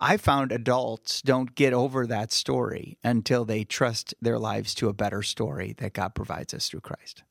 I 0.00 0.16
found 0.16 0.52
adults 0.52 1.22
don't 1.22 1.54
get 1.54 1.72
over 1.72 2.06
that 2.06 2.32
story 2.32 2.98
until 3.02 3.44
they 3.44 3.64
trust 3.64 4.14
their 4.20 4.38
lives 4.38 4.74
to 4.76 4.88
a 4.88 4.92
better 4.92 5.22
story 5.22 5.74
that 5.78 5.94
God 5.94 6.14
provides 6.14 6.52
us 6.52 6.68
through 6.68 6.80
Christ. 6.80 7.22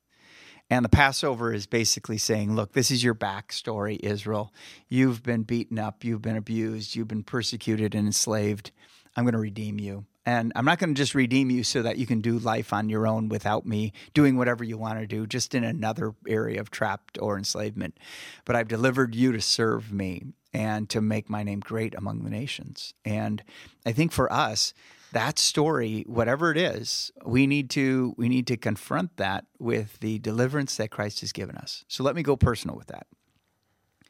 And 0.69 0.83
the 0.83 0.89
Passover 0.89 1.53
is 1.53 1.67
basically 1.67 2.17
saying, 2.17 2.55
look, 2.55 2.73
this 2.73 2.89
is 2.89 3.03
your 3.03 3.13
backstory, 3.13 3.99
Israel. 4.01 4.51
You've 4.89 5.21
been 5.21 5.43
beaten 5.43 5.77
up, 5.77 6.03
you've 6.03 6.23
been 6.23 6.37
abused, 6.37 6.95
you've 6.95 7.07
been 7.07 7.23
persecuted 7.23 7.93
and 7.93 8.07
enslaved. 8.07 8.71
I'm 9.15 9.23
going 9.25 9.33
to 9.33 9.39
redeem 9.39 9.79
you. 9.79 10.05
And 10.25 10.51
I'm 10.55 10.65
not 10.65 10.79
going 10.79 10.95
to 10.95 10.97
just 10.97 11.13
redeem 11.13 11.51
you 11.51 11.63
so 11.63 11.83
that 11.83 11.97
you 11.97 12.07
can 12.07 12.19
do 12.19 12.39
life 12.39 12.73
on 12.73 12.89
your 12.89 13.05
own 13.05 13.29
without 13.29 13.67
me 13.67 13.93
doing 14.15 14.37
whatever 14.37 14.63
you 14.63 14.75
want 14.75 14.99
to 14.99 15.05
do, 15.05 15.27
just 15.27 15.53
in 15.53 15.63
another 15.63 16.15
area 16.27 16.59
of 16.59 16.71
trapped 16.71 17.19
or 17.21 17.37
enslavement. 17.37 17.95
But 18.43 18.55
I've 18.55 18.67
delivered 18.67 19.13
you 19.13 19.31
to 19.33 19.41
serve 19.41 19.93
me 19.93 20.23
and 20.51 20.89
to 20.89 20.99
make 20.99 21.29
my 21.29 21.43
name 21.43 21.59
great 21.59 21.93
among 21.93 22.23
the 22.23 22.31
nations. 22.31 22.95
And 23.03 23.43
I 23.85 23.91
think 23.91 24.11
for 24.11 24.31
us, 24.33 24.73
that 25.15 25.39
story, 25.39 26.03
whatever 26.07 26.51
it 26.51 26.57
is, 26.57 27.09
we 27.25 27.47
need 27.47 27.69
to 27.69 28.13
we 28.17 28.27
need 28.27 28.45
to 28.47 28.57
confront 28.57 29.15
that 29.15 29.45
with 29.57 29.97
the 30.01 30.19
deliverance 30.19 30.75
that 30.75 30.91
Christ 30.91 31.21
has 31.21 31.31
given 31.31 31.55
us. 31.55 31.85
So 31.87 32.03
let 32.03 32.15
me 32.15 32.21
go 32.21 32.35
personal 32.35 32.75
with 32.75 32.87
that. 32.87 33.07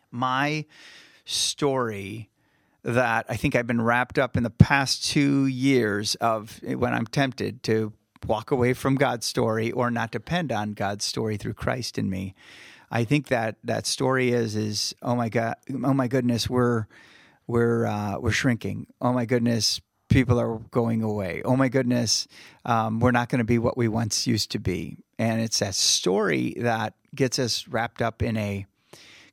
My 0.10 0.66
story 1.24 2.32
that 2.82 3.28
I 3.30 3.36
think 3.36 3.56
I've 3.56 3.68
been 3.68 3.84
wrapped 3.84 4.18
up 4.18 4.36
in 4.36 4.42
the 4.42 4.50
past 4.50 5.06
two 5.06 5.46
years 5.46 6.16
of 6.16 6.60
when 6.64 6.92
I'm 6.92 7.06
tempted 7.06 7.62
to 7.64 7.94
walk 8.26 8.50
away 8.50 8.74
from 8.74 8.96
God's 8.96 9.28
story 9.28 9.72
or 9.72 9.92
not 9.92 10.10
depend 10.10 10.52
on 10.52 10.74
God's 10.74 11.06
story 11.06 11.38
through 11.38 11.54
Christ 11.54 12.00
in 12.00 12.10
me. 12.10 12.34
I 12.90 13.04
think 13.04 13.28
that 13.28 13.58
that 13.64 13.86
story 13.86 14.32
is 14.32 14.56
is 14.56 14.96
oh 15.04 15.16
my 15.16 15.30
god 15.30 15.58
oh 15.72 15.94
my 15.94 16.08
goodness 16.08 16.50
we're 16.50 16.88
we're 17.46 17.86
uh, 17.86 18.18
we're 18.18 18.32
shrinking 18.32 18.88
oh 19.00 19.14
my 19.14 19.26
goodness 19.26 19.82
people 20.10 20.40
are 20.40 20.60
going 20.72 21.02
away 21.02 21.42
oh 21.46 21.56
my 21.56 21.68
goodness 21.68 22.28
um, 22.66 23.00
we're 23.00 23.12
not 23.12 23.30
going 23.30 23.40
to 23.40 23.44
be 23.46 23.58
what 23.58 23.78
we 23.78 23.88
once 23.88 24.28
used 24.28 24.52
to 24.52 24.60
be 24.60 24.98
and 25.18 25.42
it's 25.42 25.60
that 25.60 25.76
story 25.76 26.54
that 26.58 26.94
gets 27.14 27.40
us 27.40 27.68
wrapped 27.68 28.02
up 28.02 28.22
in 28.22 28.38
a 28.38 28.66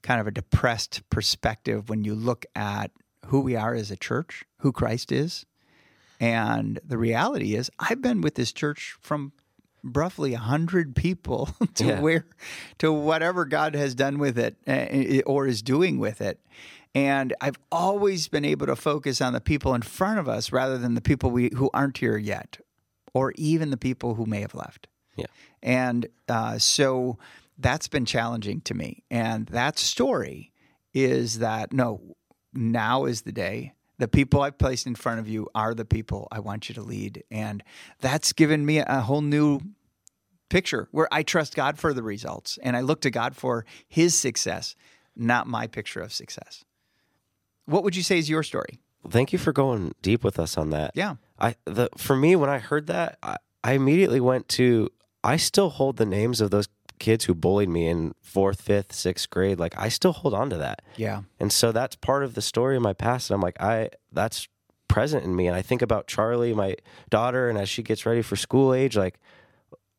kind 0.02 0.21
of 0.21 0.26
a 0.26 0.31
depressed 0.31 1.02
perspective 1.11 1.88
when 1.88 2.05
you 2.05 2.14
look 2.14 2.45
at 2.57 2.91
who 3.26 3.41
we 3.41 3.55
are 3.55 3.75
as 3.75 3.91
a 3.91 3.97
church 3.97 4.45
who 4.59 4.73
Christ 4.73 5.12
is 5.12 5.45
and 6.19 6.81
the 6.85 6.99
reality 6.99 7.55
is 7.55 7.71
I've 7.79 8.00
been 8.02 8.21
with 8.21 8.35
this 8.37 8.52
church 8.52 8.97
from 9.00 9.33
roughly 9.85 10.31
100 10.33 10.95
people 10.95 11.50
to 11.75 11.87
Yeah. 11.87 12.00
where 12.00 12.26
to 12.79 12.93
whatever 12.93 13.45
God 13.45 13.75
has 13.75 13.95
done 13.95 14.19
with 14.19 14.38
it 14.38 14.57
uh, 14.67 15.23
or 15.26 15.47
is 15.47 15.61
doing 15.62 15.99
with 15.99 16.21
it. 16.21 16.38
And 16.95 17.35
I've 17.41 17.59
always 17.71 18.29
been 18.29 18.45
able 18.45 18.67
to 18.67 18.77
focus 18.77 19.21
on 19.21 19.33
the 19.33 19.41
people 19.41 19.75
in 19.75 19.83
front 19.83 20.19
of 20.19 20.29
us 20.29 20.53
rather 20.53 20.77
than 20.77 20.95
the 20.95 21.01
people 21.01 21.31
we 21.31 21.51
who 21.55 21.71
aren't 21.73 21.99
here 21.99 22.19
yet 22.19 22.59
or 23.15 23.33
even 23.37 23.71
the 23.71 23.77
people 23.77 24.15
who 24.15 24.27
may 24.27 24.41
have 24.41 24.55
left. 24.55 24.89
Yeah. 25.17 25.27
And 25.63 26.07
uh, 26.29 26.59
so 26.59 27.19
that's 27.59 27.89
been 27.89 28.05
challenging 28.05 28.61
to 28.63 28.75
me. 28.75 29.05
And 29.11 29.47
that 29.47 29.79
story 29.79 30.53
is 30.93 31.39
that 31.39 31.73
no, 31.73 32.17
now 32.53 33.05
is 33.05 33.23
the 33.23 33.33
day. 33.33 33.73
The 33.99 34.09
people 34.09 34.41
I've 34.41 34.59
placed 34.59 34.87
in 34.87 34.95
front 34.95 35.21
of 35.21 35.29
you 35.29 35.49
are 35.55 35.75
the 35.75 35.85
people 35.85 36.29
I 36.33 36.41
want 36.41 36.69
you 36.69 36.75
to 36.75 36.83
lead. 36.83 37.23
And 37.31 37.63
that's 38.01 38.33
given 38.33 38.67
me 38.67 38.79
a 38.79 39.01
whole 39.01 39.23
new 39.23 39.61
picture 40.49 40.89
where 40.91 41.09
I 41.13 41.23
trust 41.23 41.55
God 41.55 41.79
for 41.79 41.95
the 41.95 42.03
results 42.03 42.59
and 42.63 42.77
I 42.77 42.81
look 42.81 43.01
to 43.03 43.11
God 43.11 43.37
for 43.37 43.65
his 43.89 44.15
success, 44.15 44.75
not 45.17 45.47
my 45.47 45.67
picture 45.67 46.01
of 46.01 46.13
success. 46.13 46.65
What 47.66 47.85
would 47.85 47.97
you 47.97 48.02
say 48.02 48.19
is 48.19 48.28
your 48.28 48.42
story? 48.42 48.81
Thank 49.09 49.33
you 49.33 49.38
for 49.38 49.52
going 49.52 49.95
deep 50.02 50.23
with 50.23 50.38
us 50.38 50.57
on 50.57 50.71
that. 50.71 50.92
Yeah. 50.95 51.16
I 51.38 51.57
the 51.64 51.88
for 51.97 52.14
me 52.14 52.37
when 52.37 52.50
I 52.50 52.59
heard 52.59 52.87
that, 52.87 53.19
I, 53.23 53.37
I 53.64 53.73
immediately 53.73 54.21
went 54.21 54.49
to 54.50 54.88
I 55.25 55.37
still 55.37 55.71
hold 55.71 55.97
the 55.97 56.07
names 56.07 56.40
of 56.40 56.50
those 56.50 56.69
kids 56.99 57.25
who 57.25 57.35
bullied 57.35 57.69
me 57.69 57.88
in 57.88 58.14
fourth, 58.21 58.61
fifth, 58.62 58.92
sixth 58.92 59.28
grade. 59.28 59.59
Like 59.59 59.75
I 59.76 59.88
still 59.88 60.12
hold 60.12 60.35
on 60.35 60.50
to 60.50 60.57
that. 60.59 60.83
Yeah. 60.97 61.23
And 61.40 61.52
so 61.52 61.73
that's 61.73 61.97
part 61.97 62.23
of 62.23 62.35
the 62.35 62.42
story 62.42 62.76
of 62.76 62.83
my 62.83 62.92
past. 62.92 63.31
And 63.31 63.35
I'm 63.35 63.40
like, 63.40 63.61
I 63.61 63.90
that's 64.12 64.47
present 64.88 65.25
in 65.25 65.35
me. 65.35 65.47
And 65.47 65.57
I 65.57 65.62
think 65.62 65.83
about 65.83 66.07
Charlie, 66.07 66.54
my 66.54 66.76
daughter, 67.11 67.49
and 67.49 67.59
as 67.59 67.69
she 67.69 67.83
gets 67.83 68.07
ready 68.07 68.23
for 68.23 68.37
school 68.37 68.73
age, 68.73 68.97
like 68.97 69.19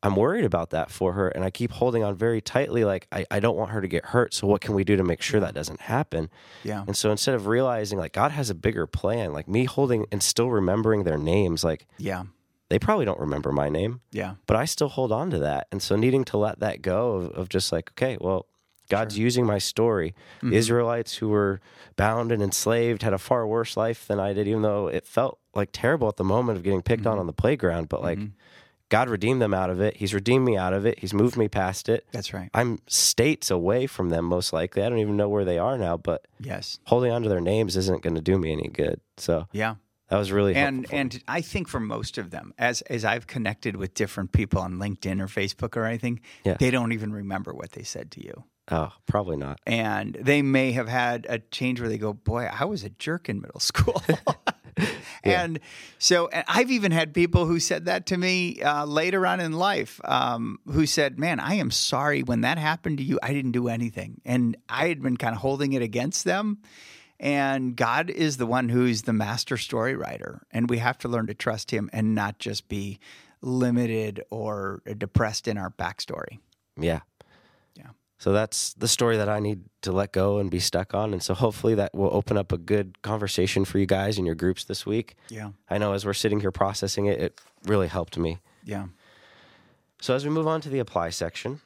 I'm 0.04 0.16
worried 0.18 0.44
about 0.44 0.72
that 0.72 0.92
for 0.92 1.14
her. 1.14 1.30
And 1.30 1.44
I 1.46 1.50
keep 1.50 1.72
holding 1.72 2.04
on 2.04 2.14
very 2.16 2.42
tightly, 2.42 2.84
like 2.84 3.08
I, 3.12 3.26
I 3.32 3.40
don't 3.40 3.56
want 3.56 3.72
her 3.72 3.80
to 3.82 3.88
get 3.88 4.06
hurt. 4.08 4.34
So 4.34 4.46
what 4.46 4.60
can 4.62 4.76
we 4.76 4.84
do 4.84 4.96
to 4.98 5.04
make 5.04 5.22
sure 5.22 5.40
that 5.40 5.54
doesn't 5.56 5.80
happen? 5.82 6.30
Yeah. 6.64 6.84
And 6.86 6.96
so 6.96 7.10
instead 7.10 7.36
of 7.36 7.48
realizing 7.48 7.98
like 7.98 8.12
God 8.14 8.32
has 8.32 8.50
a 8.50 8.56
bigger 8.56 8.86
plan, 8.86 9.32
like 9.32 9.48
me 9.48 9.64
holding 9.64 10.06
and 10.12 10.22
still 10.22 10.50
remembering 10.52 11.04
their 11.06 11.18
names, 11.18 11.64
like 11.64 11.88
Yeah. 11.98 12.24
they 12.70 12.80
probably 12.80 13.06
don't 13.06 13.20
remember 13.20 13.52
my 13.54 13.70
name, 13.70 14.02
Yeah. 14.12 14.36
but 14.46 14.58
I 14.58 14.66
still 14.66 14.90
hold 14.90 15.12
on 15.14 15.30
to 15.32 15.40
that. 15.40 15.68
And 15.72 15.82
so 15.82 15.96
needing 15.96 16.26
to 16.26 16.38
let 16.38 16.60
that 16.60 16.82
go 16.82 17.14
of, 17.14 17.32
of 17.32 17.50
just 17.50 17.72
like, 17.72 17.92
okay, 17.92 18.18
well, 18.20 18.46
God's 18.90 19.18
using 19.18 19.46
my 19.46 19.58
story. 19.60 20.14
Mm-hmm. 20.40 20.52
Israelites 20.54 21.16
who 21.16 21.30
were 21.30 21.62
bound 21.96 22.34
and 22.34 22.44
enslaved 22.44 23.02
had 23.04 23.14
a 23.14 23.18
far 23.18 23.48
worse 23.48 23.78
life 23.78 24.06
than 24.06 24.20
I 24.20 24.34
did, 24.34 24.50
even 24.50 24.64
though 24.64 24.88
it 24.88 25.06
felt 25.08 25.40
like 25.56 25.70
terrible 25.72 26.10
at 26.10 26.18
the 26.18 26.26
moment 26.26 26.58
of 26.58 26.64
getting 26.64 26.82
picked 26.82 27.04
Mm-hmm. 27.04 27.12
on 27.14 27.20
on 27.20 27.28
the 27.28 27.34
playground. 27.34 27.88
But 27.88 28.02
like, 28.04 28.20
God 28.94 29.10
redeemed 29.10 29.42
them 29.42 29.56
out 29.56 29.72
of 29.72 29.82
it. 29.82 29.98
He's 29.98 30.14
redeemed 30.14 30.46
me 30.46 30.56
out 30.56 30.72
of 30.74 30.86
it. 30.86 31.00
He's 31.00 31.16
moved 31.16 31.36
me 31.36 31.48
past 31.48 31.90
it. 31.90 32.06
That's 32.12 32.32
right. 32.32 32.50
I'm 32.54 32.78
states 32.86 33.50
away 33.50 33.88
from 33.88 34.10
them, 34.10 34.26
most 34.26 34.54
likely. 34.54 34.84
I 34.84 34.90
don't 34.90 35.00
even 35.00 35.18
know 35.18 35.30
where 35.30 35.44
they 35.46 35.58
are 35.58 35.78
now, 35.80 35.98
but 35.98 36.28
Yes. 36.40 36.78
holding 36.86 37.12
on 37.12 37.24
to 37.24 37.30
their 37.30 37.42
names 37.42 37.76
isn't 37.76 38.04
going 38.04 38.14
to 38.16 38.22
do 38.22 38.38
me 38.38 38.52
any 38.52 38.68
good. 38.68 39.02
So 39.18 39.48
Yeah. 39.52 39.76
that 40.10 40.18
was 40.18 40.32
really 40.32 40.54
and 40.54 40.76
helpful 40.86 40.90
for 40.90 40.96
me. 40.96 41.00
and 41.02 41.24
I 41.28 41.42
think 41.42 41.68
for 41.70 41.80
most 41.80 42.20
of 42.20 42.30
them, 42.30 42.54
as 42.60 42.82
as 42.84 43.04
I've 43.04 43.26
connected 43.26 43.76
with 43.78 43.96
different 43.96 44.32
people 44.32 44.62
on 44.62 44.74
LinkedIn 44.76 45.20
or 45.20 45.28
Facebook 45.28 45.76
or 45.76 45.86
anything, 45.86 46.20
Yeah. 46.44 46.58
they 46.60 46.70
don't 46.70 46.92
even 46.92 47.12
remember 47.12 47.52
what 47.52 47.72
they 47.72 47.84
said 47.84 48.12
to 48.12 48.24
you. 48.24 48.44
oh, 48.72 48.92
probably 49.08 49.38
not. 49.38 49.60
And 49.66 50.16
they 50.22 50.42
may 50.42 50.72
have 50.72 50.88
had 50.88 51.26
a 51.28 51.40
change 51.40 51.80
where 51.82 51.90
they 51.90 51.98
go, 51.98 52.14
"Boy, 52.14 52.44
I 52.46 52.64
was 52.66 52.84
a 52.86 52.90
jerk 52.92 53.28
in 53.28 53.42
middle 53.42 53.60
school." 53.60 54.02
And 55.26 55.62
so, 56.00 56.28
and 56.28 56.44
I've 56.50 56.70
even 56.70 56.92
had 56.92 57.14
people 57.14 57.46
who 57.46 57.62
said 57.62 57.86
that 57.86 58.08
to 58.08 58.18
me 58.18 58.62
uh, 58.62 58.84
later 58.84 59.26
on 59.26 59.40
in 59.40 59.54
life, 59.54 60.02
um, 60.04 60.60
who 60.70 60.86
said, 60.86 61.18
"Man, 61.18 61.40
I 61.40 61.54
am 61.54 61.72
sorry 61.72 62.24
when 62.24 62.42
that 62.42 62.58
happened 62.58 62.98
to 62.98 63.06
you. 63.06 63.20
I 63.24 63.32
didn't 63.32 63.54
do 63.54 63.70
anything," 63.70 64.20
and 64.26 64.58
I 64.68 64.90
had 64.90 65.02
been 65.02 65.16
kind 65.16 65.34
of 65.34 65.40
holding 65.40 65.72
it 65.72 65.82
against 65.82 66.26
them. 66.26 66.58
And 67.22 67.78
God 67.78 68.10
is 68.10 68.36
the 68.36 68.46
one 68.46 68.68
who's 68.68 69.04
the 69.04 69.14
master 69.14 69.56
story 69.56 69.96
writer, 69.96 70.42
and 70.52 70.70
we 70.70 70.80
have 70.80 70.98
to 71.00 71.08
learn 71.08 71.28
to 71.28 71.34
trust 71.34 71.72
Him 71.72 71.90
and 71.94 72.14
not 72.14 72.38
just 72.38 72.68
be 72.68 73.00
limited 73.42 74.24
or 74.30 74.82
depressed 74.98 75.48
in 75.48 75.58
our 75.58 75.70
backstory. 75.70 76.40
Yeah. 76.78 77.00
So 78.24 78.32
that's 78.32 78.74
the 78.76 78.88
story 78.88 79.18
that 79.18 79.28
I 79.28 79.42
need 79.42 79.66
to 79.82 79.92
let 79.92 80.14
go 80.14 80.38
and 80.38 80.50
be 80.50 80.62
stuck 80.62 80.94
on. 80.94 81.12
And 81.12 81.22
so 81.22 81.34
hopefully 81.34 81.76
that 81.76 81.94
will 81.94 82.10
open 82.14 82.38
up 82.38 82.54
a 82.54 82.58
good 82.58 83.02
conversation 83.02 83.66
for 83.66 83.80
you 83.80 83.86
guys 83.86 84.18
in 84.18 84.26
your 84.26 84.34
groups 84.34 84.64
this 84.64 84.86
week. 84.86 85.16
Yeah, 85.28 85.50
I 85.70 85.78
know 85.78 85.92
as 85.92 86.06
we're 86.06 86.14
sitting 86.14 86.40
here 86.40 86.50
processing 86.50 87.08
it, 87.08 87.20
it 87.20 87.42
really 87.66 87.90
helped 87.90 88.18
me. 88.18 88.40
yeah, 88.64 88.86
So 90.00 90.16
as 90.16 90.24
we 90.24 90.30
move 90.32 90.48
on 90.48 90.62
to 90.62 90.70
the 90.70 90.80
apply 90.80 91.10
section, 91.10 91.60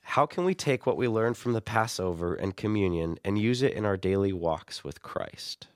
how 0.00 0.24
can 0.24 0.46
we 0.46 0.54
take 0.54 0.86
what 0.86 0.96
we 0.96 1.06
learned 1.06 1.36
from 1.36 1.52
the 1.52 1.60
Passover 1.60 2.34
and 2.34 2.56
communion 2.56 3.18
and 3.22 3.38
use 3.38 3.60
it 3.60 3.74
in 3.74 3.84
our 3.84 3.98
daily 3.98 4.32
walks 4.32 4.82
with 4.82 5.02
Christ? 5.02 5.66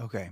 Okay. 0.00 0.30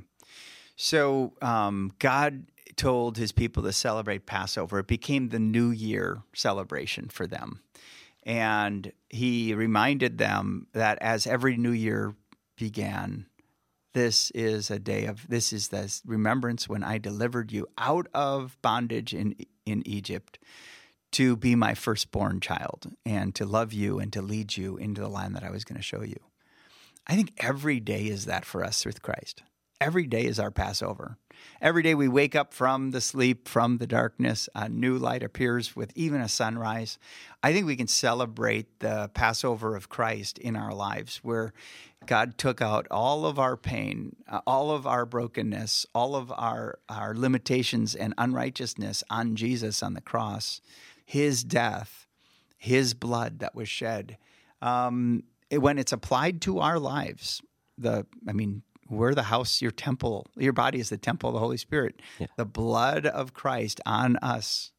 So 0.74 1.34
um, 1.40 1.92
God 2.00 2.46
told 2.74 3.18
his 3.18 3.30
people 3.30 3.62
to 3.62 3.72
celebrate 3.72 4.26
Passover. 4.26 4.80
It 4.80 4.88
became 4.88 5.28
the 5.28 5.38
New 5.38 5.70
Year 5.70 6.22
celebration 6.34 7.08
for 7.08 7.28
them. 7.28 7.60
And 8.22 8.92
he 9.08 9.54
reminded 9.54 10.18
them 10.18 10.66
that 10.72 10.98
as 11.00 11.26
every 11.26 11.56
New 11.56 11.72
Year 11.72 12.14
began, 12.56 13.26
this 13.92 14.30
is 14.32 14.70
a 14.70 14.78
day 14.78 15.06
of 15.06 15.26
this 15.28 15.52
is 15.52 15.68
the 15.68 16.00
remembrance 16.06 16.68
when 16.68 16.84
I 16.84 16.98
delivered 16.98 17.50
you 17.50 17.66
out 17.76 18.06
of 18.14 18.56
bondage 18.62 19.12
in 19.14 19.34
in 19.66 19.86
Egypt 19.86 20.38
to 21.12 21.36
be 21.36 21.56
my 21.56 21.74
firstborn 21.74 22.40
child 22.40 22.92
and 23.04 23.34
to 23.34 23.44
love 23.44 23.72
you 23.72 23.98
and 23.98 24.12
to 24.12 24.22
lead 24.22 24.56
you 24.56 24.76
into 24.76 25.00
the 25.00 25.08
land 25.08 25.34
that 25.34 25.42
I 25.42 25.50
was 25.50 25.64
going 25.64 25.76
to 25.76 25.82
show 25.82 26.02
you. 26.02 26.20
I 27.06 27.16
think 27.16 27.32
every 27.38 27.80
day 27.80 28.06
is 28.06 28.26
that 28.26 28.44
for 28.44 28.64
us 28.64 28.86
with 28.86 29.02
Christ. 29.02 29.42
Every 29.80 30.06
day 30.06 30.26
is 30.26 30.38
our 30.38 30.50
Passover. 30.50 31.16
Every 31.62 31.82
day 31.82 31.94
we 31.94 32.06
wake 32.06 32.36
up 32.36 32.52
from 32.52 32.90
the 32.90 33.00
sleep, 33.00 33.48
from 33.48 33.78
the 33.78 33.86
darkness, 33.86 34.46
a 34.54 34.68
new 34.68 34.98
light 34.98 35.22
appears 35.22 35.74
with 35.74 35.90
even 35.94 36.20
a 36.20 36.28
sunrise. 36.28 36.98
I 37.42 37.54
think 37.54 37.64
we 37.64 37.76
can 37.76 37.86
celebrate 37.86 38.80
the 38.80 39.10
Passover 39.14 39.76
of 39.76 39.88
Christ 39.88 40.36
in 40.36 40.54
our 40.54 40.74
lives 40.74 41.20
where 41.22 41.54
God 42.04 42.36
took 42.36 42.60
out 42.60 42.86
all 42.90 43.24
of 43.24 43.38
our 43.38 43.56
pain, 43.56 44.16
uh, 44.28 44.40
all 44.46 44.70
of 44.70 44.86
our 44.86 45.06
brokenness, 45.06 45.86
all 45.94 46.14
of 46.14 46.30
our, 46.30 46.78
our 46.90 47.14
limitations 47.14 47.94
and 47.94 48.12
unrighteousness 48.18 49.02
on 49.08 49.34
Jesus 49.34 49.82
on 49.82 49.94
the 49.94 50.02
cross, 50.02 50.60
his 51.06 51.42
death, 51.42 52.06
his 52.58 52.92
blood 52.92 53.38
that 53.38 53.54
was 53.54 53.68
shed. 53.70 54.18
Um, 54.60 55.24
when 55.50 55.78
it's 55.78 55.92
applied 55.92 56.42
to 56.42 56.58
our 56.58 56.78
lives, 56.78 57.40
the 57.78 58.06
I 58.28 58.32
mean, 58.32 58.62
we're 58.90 59.14
the 59.14 59.22
house, 59.24 59.62
your 59.62 59.70
temple, 59.70 60.26
your 60.36 60.52
body 60.52 60.80
is 60.80 60.90
the 60.90 60.98
temple 60.98 61.30
of 61.30 61.34
the 61.34 61.40
Holy 61.40 61.56
Spirit. 61.56 62.00
The 62.36 62.44
blood 62.44 63.06
of 63.06 63.32
Christ 63.32 63.80
on 63.86 64.16
us 64.16 64.72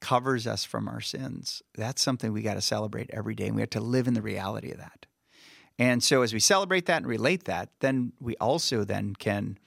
covers 0.00 0.46
us 0.46 0.64
from 0.64 0.88
our 0.88 1.00
sins. 1.02 1.62
That's 1.74 2.02
something 2.02 2.32
we 2.32 2.42
got 2.42 2.54
to 2.54 2.62
celebrate 2.62 3.10
every 3.12 3.34
day, 3.34 3.46
and 3.46 3.54
we 3.54 3.62
have 3.62 3.70
to 3.70 3.80
live 3.80 4.08
in 4.08 4.14
the 4.14 4.22
reality 4.22 4.70
of 4.70 4.78
that. 4.78 5.06
And 5.78 6.02
so, 6.02 6.22
as 6.22 6.32
we 6.32 6.40
celebrate 6.40 6.86
that 6.86 6.98
and 6.98 7.06
relate 7.06 7.44
that, 7.44 7.70
then 7.80 8.12
we 8.20 8.36
also 8.36 8.84
then 8.84 9.14
can 9.14 9.58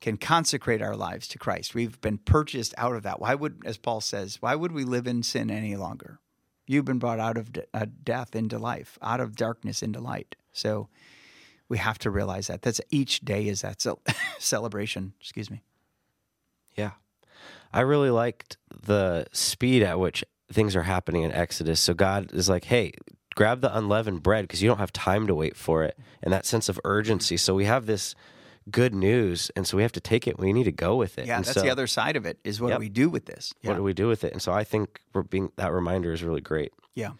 can 0.00 0.16
consecrate 0.16 0.82
our 0.82 0.94
lives 0.94 1.26
to 1.28 1.38
Christ. 1.38 1.74
We've 1.74 2.00
been 2.00 2.18
purchased 2.18 2.74
out 2.76 2.94
of 2.94 3.02
that. 3.04 3.18
Why 3.18 3.34
would, 3.34 3.62
as 3.64 3.78
Paul 3.78 4.00
says, 4.00 4.42
why 4.42 4.54
would 4.54 4.72
we 4.72 4.84
live 4.84 5.06
in 5.06 5.22
sin 5.22 5.50
any 5.50 5.74
longer? 5.74 6.20
You've 6.66 6.84
been 6.84 6.98
brought 6.98 7.18
out 7.18 7.38
of 7.38 7.52
de- 7.52 7.64
uh, 7.72 7.86
death 8.04 8.36
into 8.36 8.58
life, 8.58 8.98
out 9.00 9.20
of 9.20 9.36
darkness 9.36 9.82
into 9.82 10.00
light. 10.00 10.36
So 10.52 10.88
we 11.68 11.78
have 11.78 11.98
to 12.00 12.10
realize 12.10 12.46
that. 12.46 12.62
That's 12.62 12.80
each 12.90 13.20
day 13.20 13.48
is 13.48 13.62
that 13.62 13.80
cel- 13.80 14.00
celebration. 14.38 15.12
Excuse 15.20 15.50
me. 15.50 15.62
Yeah. 16.76 16.92
I 17.72 17.80
really 17.80 18.10
liked 18.10 18.56
the 18.82 19.26
speed 19.32 19.82
at 19.82 19.98
which 19.98 20.24
things 20.52 20.76
are 20.76 20.82
happening 20.84 21.22
in 21.22 21.32
Exodus. 21.32 21.80
So 21.80 21.94
God 21.94 22.32
is 22.32 22.48
like, 22.48 22.64
hey, 22.64 22.92
grab 23.34 23.60
the 23.60 23.76
unleavened 23.76 24.22
bread 24.22 24.44
because 24.44 24.62
you 24.62 24.68
don't 24.68 24.78
have 24.78 24.92
time 24.92 25.26
to 25.26 25.34
wait 25.34 25.56
for 25.56 25.82
it. 25.84 25.98
And 26.22 26.32
that 26.32 26.46
sense 26.46 26.68
of 26.68 26.78
urgency. 26.84 27.36
So 27.36 27.54
we 27.54 27.64
have 27.64 27.86
this 27.86 28.14
good 28.70 28.94
news, 28.94 29.50
and 29.54 29.64
so 29.66 29.76
we 29.76 29.82
have 29.84 29.92
to 29.92 30.00
take 30.00 30.26
it. 30.26 30.38
We 30.40 30.52
need 30.52 30.64
to 30.64 30.72
go 30.72 30.96
with 30.96 31.18
it. 31.18 31.26
Yeah, 31.26 31.36
And 31.36 31.44
that's 31.44 31.54
so 31.54 31.60
the 31.62 31.70
other 31.70 31.86
side 31.86 32.16
of 32.16 32.26
it. 32.26 32.38
Is 32.44 32.60
what 32.60 32.68
Yep. 32.70 32.78
do 32.78 32.80
we 32.80 32.88
do 32.88 33.08
with 33.08 33.26
this? 33.26 33.52
What 33.62 33.76
do 33.76 33.82
we 33.82 33.92
do 33.92 34.08
with 34.08 34.24
it? 34.24 34.32
And 34.32 34.42
so 34.42 34.52
I 34.52 34.64
think 34.64 35.00
we're 35.12 35.22
being 35.22 35.52
that 35.56 35.72
reminder 35.72 36.12
is 36.12 36.22
really 36.22 36.40
great. 36.40 36.72
yeah. 36.94 37.10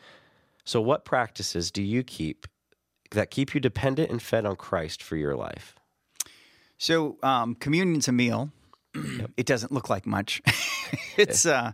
So, 0.64 0.80
what 0.80 1.04
practices 1.04 1.70
do 1.70 1.80
you 1.80 2.02
keep 2.02 2.48
that 3.10 3.30
keep 3.30 3.54
you 3.54 3.60
dependent 3.60 4.10
and 4.10 4.22
fed 4.22 4.46
on 4.46 4.56
Christ 4.56 5.02
for 5.02 5.16
your 5.16 5.36
life? 5.36 5.76
So 6.78 7.16
um, 7.22 7.54
communion's 7.54 8.08
a 8.08 8.12
meal. 8.12 8.50
It 9.36 9.44
doesn't 9.46 9.72
look 9.72 9.90
like 9.90 10.06
much. 10.06 10.40
it's 11.16 11.44
uh, 11.44 11.72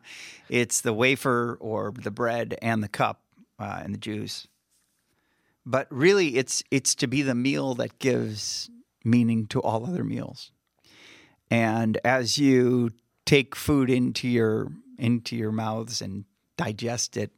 it's 0.49 0.81
the 0.81 0.93
wafer 0.93 1.57
or 1.61 1.93
the 1.93 2.11
bread 2.11 2.57
and 2.61 2.83
the 2.83 2.89
cup 2.89 3.23
uh, 3.59 3.81
and 3.83 3.95
the 3.95 3.99
juice. 3.99 4.49
But 5.65 5.87
really, 5.91 6.37
it's 6.37 6.65
it's 6.71 6.95
to 6.97 7.07
be 7.07 7.23
the 7.23 7.35
meal 7.35 7.75
that 7.75 7.99
gives 7.99 8.69
meaning 9.05 9.47
to 9.47 9.61
all 9.61 9.87
other 9.87 10.05
meals. 10.05 10.51
And 11.51 11.99
as 12.05 12.39
you 12.39 12.91
take 13.25 13.55
food 13.55 13.91
into 13.91 14.29
your 14.29 14.69
into 14.99 15.37
your 15.37 15.53
mouths 15.53 16.03
and 16.03 16.25
digest 16.57 17.17
it, 17.17 17.31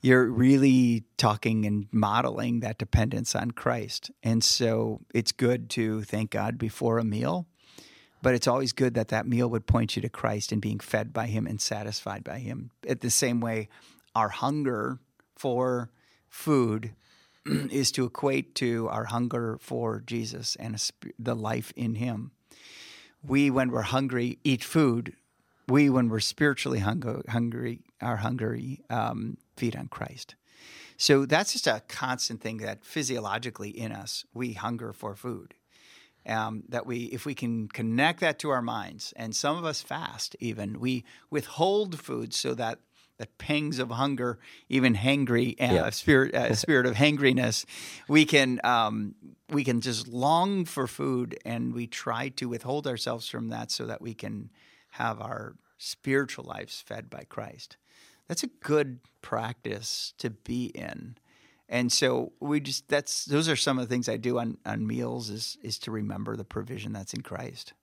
you're 0.00 0.26
really 0.26 1.04
talking 1.16 1.66
and 1.66 1.88
modeling 1.90 2.60
that 2.60 2.78
dependence 2.78 3.34
on 3.34 3.50
Christ. 3.50 4.10
And 4.22 4.44
so 4.44 5.00
it's 5.12 5.32
good 5.32 5.68
to 5.70 6.02
thank 6.02 6.30
God 6.30 6.58
before 6.58 6.98
a 6.98 7.04
meal, 7.04 7.46
but 8.22 8.34
it's 8.34 8.46
always 8.46 8.72
good 8.72 8.94
that 8.94 9.08
that 9.08 9.26
meal 9.26 9.48
would 9.50 9.66
point 9.66 9.96
you 9.96 10.02
to 10.02 10.08
Christ 10.08 10.52
and 10.52 10.62
being 10.62 10.78
fed 10.78 11.12
by 11.12 11.26
Him 11.26 11.46
and 11.46 11.60
satisfied 11.60 12.22
by 12.22 12.38
Him. 12.38 12.70
At 12.86 13.00
the 13.00 13.10
same 13.10 13.40
way, 13.40 13.68
our 14.14 14.28
hunger 14.28 15.00
for 15.36 15.90
food 16.28 16.94
is 17.46 17.90
to 17.92 18.04
equate 18.04 18.54
to 18.56 18.88
our 18.88 19.04
hunger 19.04 19.58
for 19.60 20.02
Jesus 20.06 20.56
and 20.60 20.80
the 21.18 21.34
life 21.34 21.72
in 21.76 21.96
Him. 21.96 22.30
We, 23.22 23.50
when 23.50 23.72
we're 23.72 23.82
hungry, 23.82 24.38
eat 24.44 24.62
food. 24.62 25.14
We, 25.66 25.90
when 25.90 26.08
we're 26.08 26.20
spiritually 26.20 26.78
hungry, 26.78 27.80
are 28.00 28.16
hungry, 28.16 28.80
um, 28.90 29.36
feed 29.56 29.76
on 29.76 29.88
Christ. 29.88 30.34
So 30.96 31.26
that's 31.26 31.52
just 31.52 31.66
a 31.66 31.82
constant 31.88 32.40
thing 32.40 32.58
that 32.58 32.84
physiologically 32.84 33.70
in 33.70 33.92
us, 33.92 34.24
we 34.34 34.52
hunger 34.54 34.92
for 34.92 35.14
food. 35.14 35.54
Um, 36.26 36.64
that 36.68 36.84
we, 36.84 37.04
if 37.04 37.24
we 37.24 37.34
can 37.34 37.68
connect 37.68 38.20
that 38.20 38.38
to 38.40 38.50
our 38.50 38.60
minds, 38.60 39.14
and 39.16 39.34
some 39.34 39.56
of 39.56 39.64
us 39.64 39.80
fast 39.80 40.36
even, 40.40 40.78
we 40.78 41.04
withhold 41.30 41.98
food 41.98 42.34
so 42.34 42.52
that 42.54 42.80
the 43.16 43.26
pangs 43.38 43.78
of 43.78 43.90
hunger, 43.90 44.38
even 44.68 44.94
hangry, 44.94 45.52
uh, 45.60 45.72
Yeah. 45.74 45.90
spirit, 45.90 46.34
uh, 46.34 46.54
spirit 46.64 46.84
of 46.84 46.96
hangriness, 46.96 47.64
we 48.08 48.26
can 48.26 48.60
um, 48.62 49.14
we 49.48 49.64
can 49.64 49.80
just 49.80 50.06
long 50.08 50.66
for 50.66 50.86
food, 50.86 51.38
and 51.46 51.72
we 51.72 51.86
try 51.86 52.28
to 52.30 52.48
withhold 52.48 52.86
ourselves 52.86 53.28
from 53.28 53.48
that 53.48 53.70
so 53.70 53.86
that 53.86 54.02
we 54.02 54.12
can 54.12 54.50
have 54.90 55.20
our 55.20 55.54
spiritual 55.78 56.44
lives 56.44 56.82
fed 56.84 57.08
by 57.08 57.24
Christ. 57.28 57.76
That's 58.26 58.42
a 58.42 58.48
good 58.48 58.98
practice 59.22 60.12
to 60.18 60.30
be 60.30 60.66
in. 60.66 61.16
And 61.68 61.92
so 61.92 62.32
we 62.40 62.60
just 62.60 62.88
that's 62.88 63.24
those 63.24 63.48
are 63.48 63.56
some 63.56 63.78
of 63.78 63.88
the 63.88 63.94
things 63.94 64.08
I 64.08 64.16
do 64.16 64.38
on, 64.38 64.58
on 64.64 64.86
meals 64.86 65.30
is 65.30 65.58
is 65.62 65.78
to 65.80 65.90
remember 65.90 66.36
the 66.36 66.44
provision 66.44 66.92
that's 66.92 67.14
in 67.14 67.22
Christ. 67.22 67.74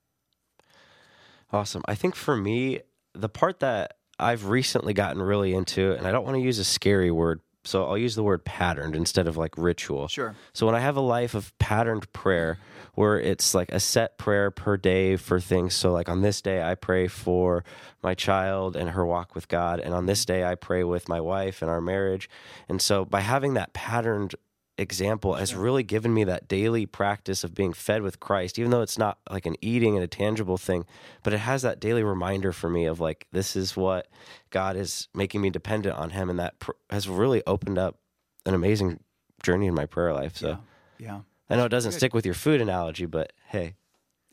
Awesome. 1.52 1.82
I 1.86 1.94
think 1.94 2.16
for 2.16 2.36
me, 2.36 2.80
the 3.14 3.28
part 3.28 3.60
that 3.60 3.98
I've 4.18 4.46
recently 4.46 4.94
gotten 4.94 5.22
really 5.22 5.54
into, 5.54 5.92
and 5.92 6.06
I 6.06 6.12
don't 6.12 6.24
want 6.24 6.36
to 6.36 6.42
use 6.42 6.58
a 6.58 6.64
scary 6.64 7.10
word, 7.10 7.40
so 7.66 7.86
I'll 7.86 7.98
use 7.98 8.14
the 8.14 8.22
word 8.22 8.44
patterned 8.44 8.96
instead 8.96 9.26
of 9.26 9.36
like 9.36 9.56
ritual. 9.56 10.08
Sure. 10.08 10.34
So 10.52 10.66
when 10.66 10.74
I 10.74 10.80
have 10.80 10.96
a 10.96 11.00
life 11.00 11.34
of 11.34 11.56
patterned 11.58 12.12
prayer, 12.12 12.58
where 12.96 13.20
it's 13.20 13.54
like 13.54 13.70
a 13.72 13.78
set 13.78 14.16
prayer 14.18 14.50
per 14.50 14.76
day 14.76 15.16
for 15.16 15.38
things. 15.38 15.74
So 15.74 15.92
like 15.92 16.08
on 16.08 16.22
this 16.22 16.40
day, 16.40 16.62
I 16.62 16.74
pray 16.74 17.08
for 17.08 17.62
my 18.02 18.14
child 18.14 18.74
and 18.74 18.90
her 18.90 19.04
walk 19.04 19.34
with 19.34 19.48
God, 19.48 19.80
and 19.80 19.94
on 19.94 20.06
this 20.06 20.24
mm-hmm. 20.24 20.40
day, 20.40 20.44
I 20.44 20.54
pray 20.54 20.82
with 20.82 21.08
my 21.08 21.20
wife 21.20 21.62
and 21.62 21.70
our 21.70 21.80
marriage. 21.80 22.28
And 22.68 22.80
so 22.80 23.04
by 23.04 23.20
having 23.20 23.54
that 23.54 23.74
patterned 23.74 24.34
example 24.78 25.34
has 25.34 25.54
really 25.54 25.82
given 25.82 26.12
me 26.12 26.24
that 26.24 26.48
daily 26.48 26.86
practice 26.86 27.44
of 27.44 27.54
being 27.54 27.72
fed 27.72 28.02
with 28.02 28.20
Christ, 28.20 28.58
even 28.58 28.70
though 28.70 28.82
it's 28.82 28.98
not 28.98 29.18
like 29.30 29.46
an 29.46 29.56
eating 29.60 29.94
and 29.94 30.04
a 30.04 30.08
tangible 30.08 30.58
thing, 30.58 30.84
but 31.22 31.32
it 31.32 31.38
has 31.38 31.62
that 31.62 31.80
daily 31.80 32.02
reminder 32.02 32.52
for 32.52 32.68
me 32.68 32.84
of 32.84 33.00
like, 33.00 33.26
this 33.32 33.56
is 33.56 33.76
what 33.76 34.08
God 34.50 34.76
is 34.76 35.08
making 35.14 35.40
me 35.40 35.50
dependent 35.50 35.96
on 35.96 36.10
Him. 36.10 36.28
And 36.28 36.38
that 36.38 36.58
pr- 36.58 36.72
has 36.90 37.08
really 37.08 37.42
opened 37.46 37.78
up 37.78 37.98
an 38.44 38.54
amazing 38.54 39.00
journey 39.42 39.66
in 39.66 39.74
my 39.74 39.86
prayer 39.86 40.12
life. 40.12 40.36
So 40.36 40.48
Yeah. 40.48 40.56
Yeah. 40.98 41.20
I 41.48 41.56
know 41.56 41.64
it 41.64 41.70
doesn't 41.70 41.92
stick 41.92 42.12
with 42.12 42.24
your 42.24 42.34
food 42.34 42.60
analogy, 42.60 43.06
but 43.06 43.32
hey, 43.48 43.76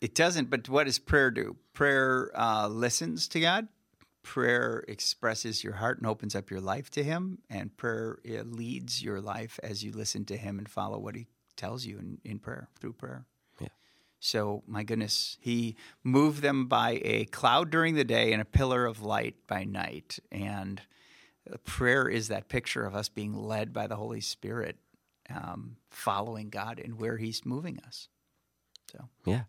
It 0.01 0.15
doesn't, 0.15 0.49
but 0.49 0.67
what 0.67 0.85
does 0.85 0.99
prayer 0.99 1.31
do? 1.31 1.55
Prayer 1.73 2.31
uh, 2.35 2.67
listens 2.67 3.27
to 3.29 3.39
God. 3.39 3.67
Prayer 4.23 4.83
expresses 4.87 5.63
your 5.63 5.73
heart 5.73 5.97
and 5.97 6.07
opens 6.07 6.33
up 6.33 6.49
your 6.49 6.61
life 6.61 6.89
to 6.91 7.03
Him, 7.03 7.39
and 7.49 7.75
prayer 7.75 8.19
uh, 8.27 8.43
leads 8.43 9.03
your 9.03 9.19
life 9.19 9.59
as 9.61 9.83
you 9.83 9.91
listen 9.91 10.25
to 10.25 10.37
Him 10.37 10.57
and 10.57 10.69
follow 10.69 10.97
what 10.97 11.15
He 11.15 11.27
tells 11.57 11.85
you 11.85 11.99
in, 11.99 12.19
in 12.23 12.39
prayer 12.39 12.69
through 12.79 12.93
prayer. 12.93 13.25
Yeah. 13.59 13.67
So, 14.19 14.63
my 14.65 14.83
goodness, 14.83 15.37
He 15.41 15.75
moved 16.03 16.41
them 16.41 16.67
by 16.67 17.01
a 17.03 17.25
cloud 17.25 17.69
during 17.69 17.95
the 17.95 18.05
day 18.05 18.31
and 18.31 18.41
a 18.41 18.45
pillar 18.45 18.85
of 18.85 19.01
light 19.01 19.35
by 19.45 19.65
night, 19.65 20.19
and 20.31 20.81
uh, 21.51 21.57
prayer 21.65 22.07
is 22.07 22.29
that 22.29 22.47
picture 22.47 22.85
of 22.85 22.95
us 22.95 23.09
being 23.09 23.33
led 23.33 23.73
by 23.73 23.87
the 23.87 23.97
Holy 23.97 24.21
Spirit, 24.21 24.77
um, 25.29 25.75
following 25.89 26.49
God 26.49 26.79
and 26.83 26.97
where 26.97 27.17
He's 27.17 27.45
moving 27.45 27.77
us. 27.85 28.07
So. 28.89 29.09
yeah. 29.25 29.43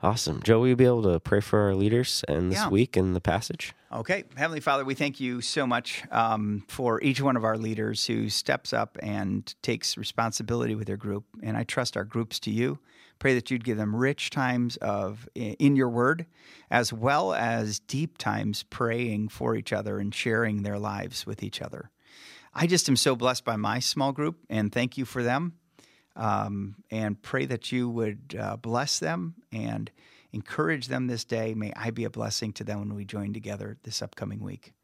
Awesome. 0.00 0.40
Joe, 0.44 0.60
will 0.60 0.68
you 0.68 0.76
be 0.76 0.84
able 0.84 1.02
to 1.02 1.18
pray 1.18 1.40
for 1.40 1.58
our 1.62 1.74
leaders 1.74 2.24
and 2.28 2.52
this 2.52 2.60
Yeah. 2.60 2.68
week 2.68 2.96
in 2.96 3.14
the 3.14 3.20
passage? 3.20 3.74
Okay. 3.90 4.24
Heavenly 4.36 4.60
Father, 4.60 4.84
we 4.84 4.94
thank 4.94 5.18
you 5.18 5.40
so 5.40 5.66
much 5.66 6.04
um, 6.12 6.62
for 6.68 7.02
each 7.02 7.20
one 7.20 7.36
of 7.36 7.42
our 7.44 7.58
leaders 7.58 8.06
who 8.06 8.30
steps 8.30 8.72
up 8.72 8.96
and 9.02 9.52
takes 9.60 9.96
responsibility 9.96 10.76
with 10.76 10.86
their 10.86 10.96
group. 10.96 11.24
And 11.42 11.56
I 11.56 11.64
trust 11.64 11.96
our 11.96 12.04
groups 12.04 12.38
to 12.40 12.50
you. 12.52 12.78
Pray 13.18 13.34
that 13.34 13.50
you'd 13.50 13.64
give 13.64 13.76
them 13.76 13.96
rich 13.96 14.30
times 14.30 14.76
of 14.76 15.28
in 15.34 15.74
your 15.74 15.88
word, 15.88 16.26
as 16.70 16.92
well 16.92 17.34
as 17.34 17.80
deep 17.80 18.18
times 18.18 18.62
praying 18.62 19.30
for 19.30 19.56
each 19.56 19.72
other 19.72 19.98
and 19.98 20.14
sharing 20.14 20.62
their 20.62 20.78
lives 20.78 21.26
with 21.26 21.42
each 21.42 21.60
other. 21.60 21.90
I 22.54 22.68
just 22.68 22.88
am 22.88 22.94
so 22.94 23.16
blessed 23.16 23.44
by 23.44 23.56
my 23.56 23.80
small 23.80 24.12
group, 24.12 24.38
and 24.48 24.70
thank 24.70 24.96
you 24.96 25.04
for 25.04 25.24
them. 25.24 25.54
Um, 26.18 26.74
and 26.90 27.22
pray 27.22 27.46
that 27.46 27.70
you 27.70 27.88
would 27.88 28.36
uh, 28.38 28.56
bless 28.56 28.98
them 28.98 29.36
and 29.52 29.90
encourage 30.32 30.88
them 30.88 31.06
this 31.06 31.24
day. 31.24 31.54
May 31.54 31.72
I 31.76 31.90
be 31.90 32.04
a 32.04 32.10
blessing 32.10 32.52
to 32.54 32.64
them 32.64 32.80
when 32.80 32.94
we 32.94 33.04
join 33.04 33.32
together 33.32 33.78
this 33.84 34.02
upcoming 34.02 34.40
week. 34.40 34.74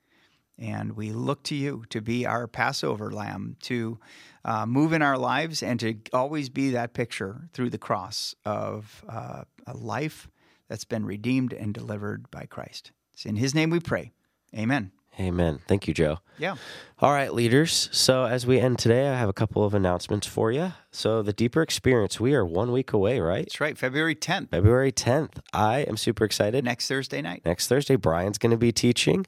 And 0.59 0.93
we 0.93 1.11
look 1.11 1.43
to 1.45 1.57
you 1.57 1.85
to 1.91 2.01
be 2.01 2.25
our 2.27 2.47
Passover 2.47 3.11
lamb, 3.11 3.57
to 3.63 3.99
uh, 4.45 4.67
move 4.67 4.93
in 4.93 5.03
our 5.03 5.19
lives, 5.19 5.63
and 5.63 5.81
to 5.81 5.97
always 6.13 6.49
be 6.49 6.71
that 6.71 6.95
picture 6.95 7.49
through 7.53 7.71
the 7.71 7.79
cross 7.79 8.37
of 8.45 9.05
uh, 9.09 9.43
a 9.67 9.77
life 9.77 10.29
that's 10.69 10.85
been 10.85 11.05
redeemed 11.05 11.53
and 11.53 11.75
delivered 11.75 12.31
by 12.31 12.47
Christ. 12.47 12.93
It's 13.13 13.27
in 13.27 13.37
His 13.37 13.55
name 13.55 13.71
we 13.71 13.81
pray. 13.81 14.13
Amen. 14.57 14.93
Amen. 15.21 15.61
Thank 15.69 15.87
you, 15.87 15.95
Joe. 15.95 16.19
Yeah. 16.39 16.57
All 16.99 17.13
right, 17.13 17.33
leaders. 17.33 17.89
So, 17.93 18.25
as 18.25 18.47
we 18.47 18.59
end 18.59 18.79
today, 18.79 19.09
I 19.09 19.17
have 19.19 19.29
a 19.29 19.33
couple 19.33 19.65
of 19.65 19.73
announcements 19.75 20.27
for 20.27 20.51
you. 20.51 20.73
So, 20.91 21.23
the 21.23 21.33
deeper 21.33 21.63
experience, 21.63 22.19
we 22.19 22.35
are 22.35 22.45
one 22.45 22.73
week 22.73 22.93
away, 22.93 23.21
right? 23.21 23.45
That's 23.45 23.61
right. 23.61 23.79
February 23.79 24.15
10th, 24.17 24.51
February 24.51 24.91
10th. 24.91 25.39
I 25.53 25.81
am 25.81 25.97
super 25.97 26.25
excited. 26.25 26.65
next 26.65 26.89
Thursday 26.89 27.23
night. 27.23 27.43
Next 27.45 27.69
Thursday, 27.69 27.97
Brian's 27.97 28.39
going 28.39 28.51
to 28.53 28.57
be 28.57 28.73
teaching 28.73 29.27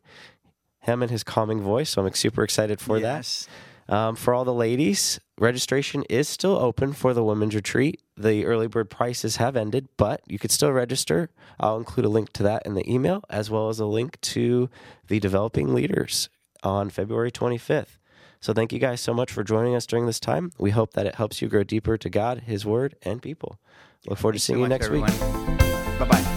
him 0.80 1.02
and 1.02 1.10
his 1.10 1.22
calming 1.22 1.60
voice. 1.60 1.90
So, 1.90 2.04
I'm 2.04 2.12
super 2.14 2.42
excited 2.42 2.80
for 2.80 2.98
Yes. 2.98 3.46
that. 3.86 3.94
Um, 3.94 4.16
for 4.16 4.34
all 4.34 4.44
the 4.44 4.54
ladies, 4.54 5.20
registration 5.38 6.04
is 6.04 6.28
still 6.28 6.56
open 6.56 6.92
for 6.92 7.12
the 7.12 7.24
women's 7.24 7.54
retreat. 7.54 8.00
The 8.16 8.44
early 8.44 8.66
bird 8.66 8.90
prices 8.90 9.36
have 9.36 9.56
ended, 9.56 9.88
but 9.96 10.22
you 10.26 10.38
could 10.38 10.50
still 10.50 10.72
register. 10.72 11.30
I'll 11.60 11.76
include 11.76 12.06
a 12.06 12.10
link 12.10 12.32
to 12.34 12.42
that 12.44 12.64
in 12.66 12.74
the 12.74 12.90
email, 12.90 13.22
as 13.28 13.50
well 13.50 13.68
as 13.68 13.78
a 13.78 13.86
link 13.86 14.20
to 14.22 14.70
the 15.08 15.20
developing 15.20 15.74
leaders 15.74 16.28
on 16.62 16.90
February 16.90 17.30
25th. 17.30 17.98
So 18.40 18.52
thank 18.52 18.72
you 18.72 18.78
guys 18.78 19.00
so 19.00 19.12
much 19.14 19.32
for 19.32 19.42
joining 19.42 19.74
us 19.74 19.86
during 19.86 20.06
this 20.06 20.20
time. 20.20 20.52
We 20.58 20.70
hope 20.70 20.92
that 20.92 21.06
it 21.06 21.16
helps 21.16 21.42
you 21.42 21.48
grow 21.48 21.64
deeper 21.64 21.96
to 21.96 22.08
God, 22.08 22.42
His 22.46 22.64
Word, 22.64 22.94
and 23.02 23.20
people. 23.20 23.58
Look 24.06 24.18
forward 24.18 24.38
to 24.38 24.38
Thanks 24.38 24.44
so 24.44 24.52
seeing 24.52 24.60
you 24.60 24.68
much, 24.68 24.80
next 24.80 24.90
week. 24.90 25.98
Bye 25.98 26.04
bye. 26.04 26.35